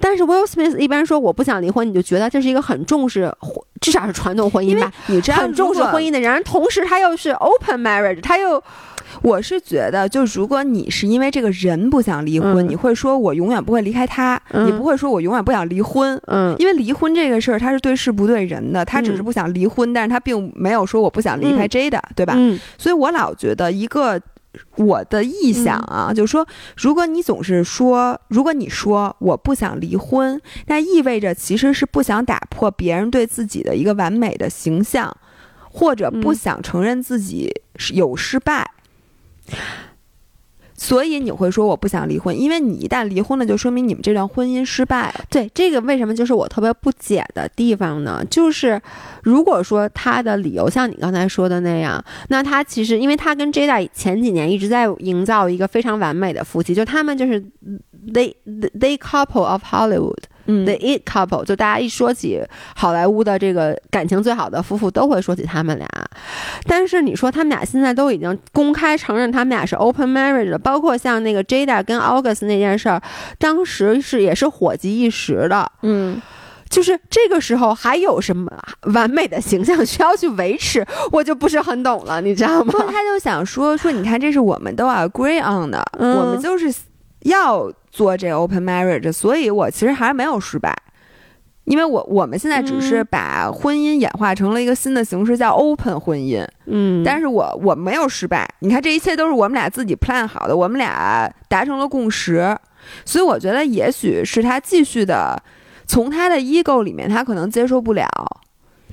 [0.00, 3.32] 但是 Will Smith 一般说我不想离婚，你就觉得这是一个很重视，
[3.80, 4.92] 至少是传统婚姻吧？
[5.06, 8.62] 你这样很重视婚姻的人，同时他又是 open marriage，他又。
[9.22, 16.20] 我是觉得，就如果你是因为这个人不想离婚，你会说我永远不会离开他，你不会说我永远不想离婚。
[16.26, 22.34] 嗯，因为离婚这个事儿，他是对事不对人的，他只是不想离婚，但是他并没有说我不想离开 Jada，对吧？
[22.36, 24.20] 嗯，所以我老觉得一个
[24.76, 26.46] 我的臆想啊，就是说，
[26.76, 35.16] 如果你总是说，如果你说我不想离婚，那意味着其实是不想打破别人对自己的一个完美的形象，
[35.70, 37.52] 或者不想承认自己
[37.92, 38.70] 有失败。
[40.76, 45.24] 所以你会说我不想离婚，因为你一旦离婚了，就说明你们这段婚姻失败了。
[45.30, 48.22] 对这个为什么就是我特别不解的地方呢？
[48.30, 48.80] 就是
[49.22, 57.42] 如果说他的理由像你刚才说的那样，那他其实因为他跟 Jada 前几年一直在营造一个非常完美的夫妻，就他们就是
[58.12, 58.34] they
[58.78, 60.24] they couple of Hollywood。
[60.46, 62.42] The It Couple，就大家一说起
[62.74, 65.88] 好莱坞的这个感情最好的夫妇，都会说起他们俩。
[66.66, 73.02] 但是你说他们俩现在都已经公开承认他们俩是 Open Marriage 了，包括像那个 Jada 跟 August 那件事儿，
[73.38, 75.70] 当时是也是火极一时的。
[75.82, 76.20] 嗯，
[76.68, 78.50] 就是这个时候还有什么
[78.94, 82.72] 完美的形象需要去维持，我就不是很懂了，你知道吗？
[82.88, 86.72] 他就想说说，你看这是我们都 agree on 的，我们就是
[87.26, 87.72] 要。
[87.96, 90.76] 做这 open marriage，所以我其实还是没有失败，
[91.64, 96.46] 因为我我们现在只是把婚姻演化成了一个新的形式，叫 open 婚姻。
[96.66, 102.54] 嗯，但是我我没有失败，你看这一切都是我们俩自己 plan 好的，我们俩达成了共识，
[103.06, 105.42] 所以我觉得也许是他继续的
[105.86, 108.06] 从他的 ego 里面，他可能接受不了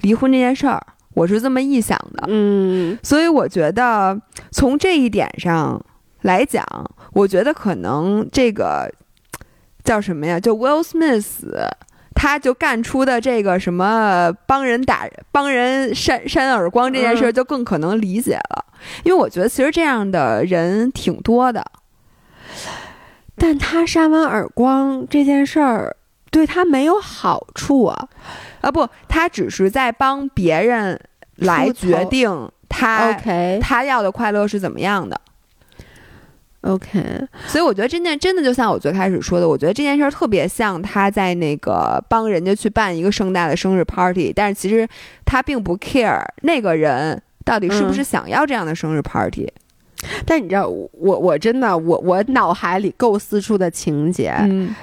[0.03, 0.81] 离婚这件事儿，
[1.13, 2.23] 我是这么臆想的。
[2.29, 4.17] 嗯，所以我觉得
[4.49, 5.83] 从这一点上。
[6.23, 6.65] 来讲，
[7.13, 8.91] 我觉得可能这个
[9.83, 10.39] 叫什么呀？
[10.39, 11.45] 就 Will Smith，
[12.13, 18.65] 他就干出的这个什么帮人打、帮人扇扇耳光这件事，就更可能理解了。
[19.03, 21.65] 因为我觉得其实这样的人挺多的，
[23.35, 25.95] 但他扇完耳光这件事儿
[26.31, 28.07] 对他没有好处啊！
[28.61, 30.99] 啊不，他只是在帮别人
[31.35, 35.19] 来决定他 OK 他要的快乐是怎么样的。
[36.63, 44.87] OK，所以我觉得这件真的就像我最开始说的，我觉得这件事儿特别像他在那个帮人家去办一个盛大的生日 party，但是其实
[45.25, 49.51] 他并不 care 那个人到底是不是想要这样的生日 party。
[50.25, 50.89] 但你知道，我
[51.19, 54.33] 我真的我我脑海里构思出的情节，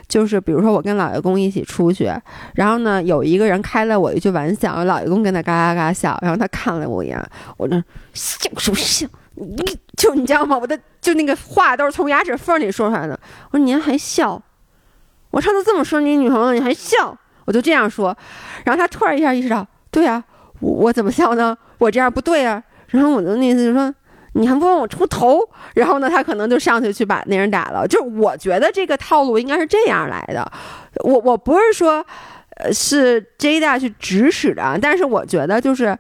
[0.09, 2.11] 就是比如说我跟老爷公一起出去，
[2.55, 7.23] 然后呢有一个人开了我一句玩笑，老爷公跟他嘎嘎嘎笑，然后他看了我一眼，
[7.59, 7.83] 我那
[8.15, 9.09] 像是不像？
[9.35, 10.59] 你就你知道吗？
[10.59, 13.19] 我的就那个话都是从牙齿缝里说出来的。
[13.51, 14.41] 我说您还笑？
[15.31, 17.17] 我上次这么说你女朋友，你还笑？
[17.47, 18.17] 我就这样说，
[18.65, 20.23] 然后他突然一下意识到，对呀，
[20.61, 21.57] 我我怎么笑呢？
[21.79, 22.63] 我这样不对啊。
[22.89, 23.93] 然后我的意思就说，
[24.35, 25.41] 你还不问我出头？
[25.75, 27.87] 然后呢，他可能就上去去把那人打了。
[27.87, 30.53] 就我觉得这个套路应该是这样来的。
[31.05, 32.05] 我我不是说，
[32.57, 35.97] 呃，是 Jada 去指使的，但是我觉得就是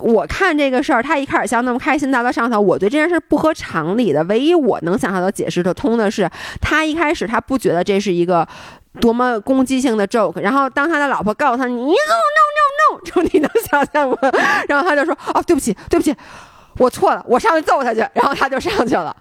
[0.00, 4.24] 我看这个事儿，他一开始笑那么开心，到了上头，我对这件事不合常理的。
[4.24, 6.28] 唯一我能想象的解释的通的是，
[6.60, 8.46] 他一开始他不觉得这是一个。
[9.00, 14.16] 多么攻击性的 joke，然后当他的老婆告诉他你 no no no no，就你能想象吗？
[14.68, 16.12] 然后他就说哦对不起对不起，
[16.76, 19.16] 我错了，我上去揍他去，然后他就上去了。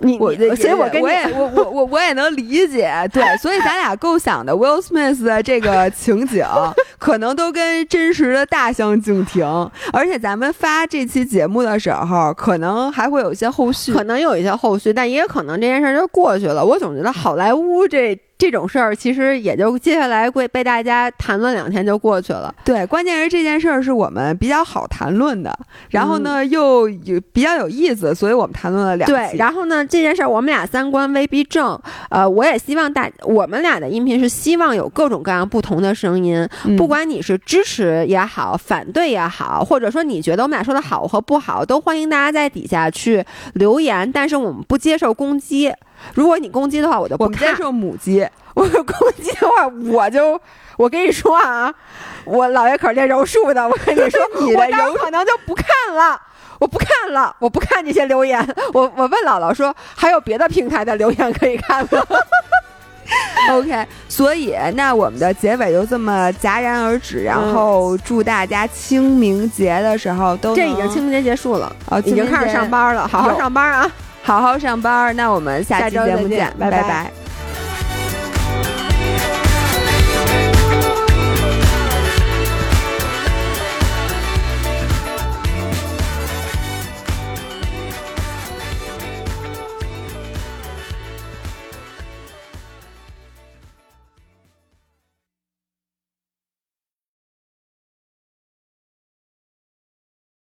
[0.00, 6.44] 你我所以，我跟我也我我我我也能理解，对，所以咱俩构想的 Will Smith 的这个情景，
[6.98, 9.44] 可能都跟真实的大相径庭。
[9.92, 16.64] 而且咱们发这期节目的时候，可能还会有一些后续，可能有一些后续，但也可能这件事就过去了。
[16.64, 18.18] 我总觉得好莱坞这。
[18.38, 22.54] 这种事儿其实也就接下来会被大家谈论两天就过去了。
[22.64, 25.58] 对，关键是这件事儿是我们比较好谈论的，
[25.90, 29.10] 然后呢又有比较有意思，所以我们谈论了两。
[29.10, 31.76] 对，然后呢这件事儿我们俩三观未必正。
[32.10, 43.24] 呃，我也希望大我们俩的音频是希望有各种各样不同的声音，不管你是支持也好，反对也好，或者说你觉得我们俩说的好和不好，都欢迎大家在底下去
[43.54, 44.10] 留言。
[44.12, 45.72] 但是我们不接受攻击。
[46.14, 48.26] 如果你公鸡的话，我就不接受母鸡。
[48.54, 50.40] 我公鸡的话，我就
[50.76, 51.72] 我跟你说啊，
[52.24, 53.68] 我姥爷可是练柔术的。
[53.68, 56.20] 我跟你说， 你的柔可能就不看了，
[56.58, 58.44] 我不看了，我不看这些留言。
[58.72, 62.02] 我我问姥姥说，还有别的平台的留言可以看吗？
[63.52, 67.22] OK，所以那我们的结尾就这么戛然而止。
[67.22, 73.90] 然后祝大家清明节的时候都这已经清明节结束了，哦，已经开始上班了，好好上班啊。
[74.28, 77.10] 好好上班，那我们下期节目见，拜拜拜。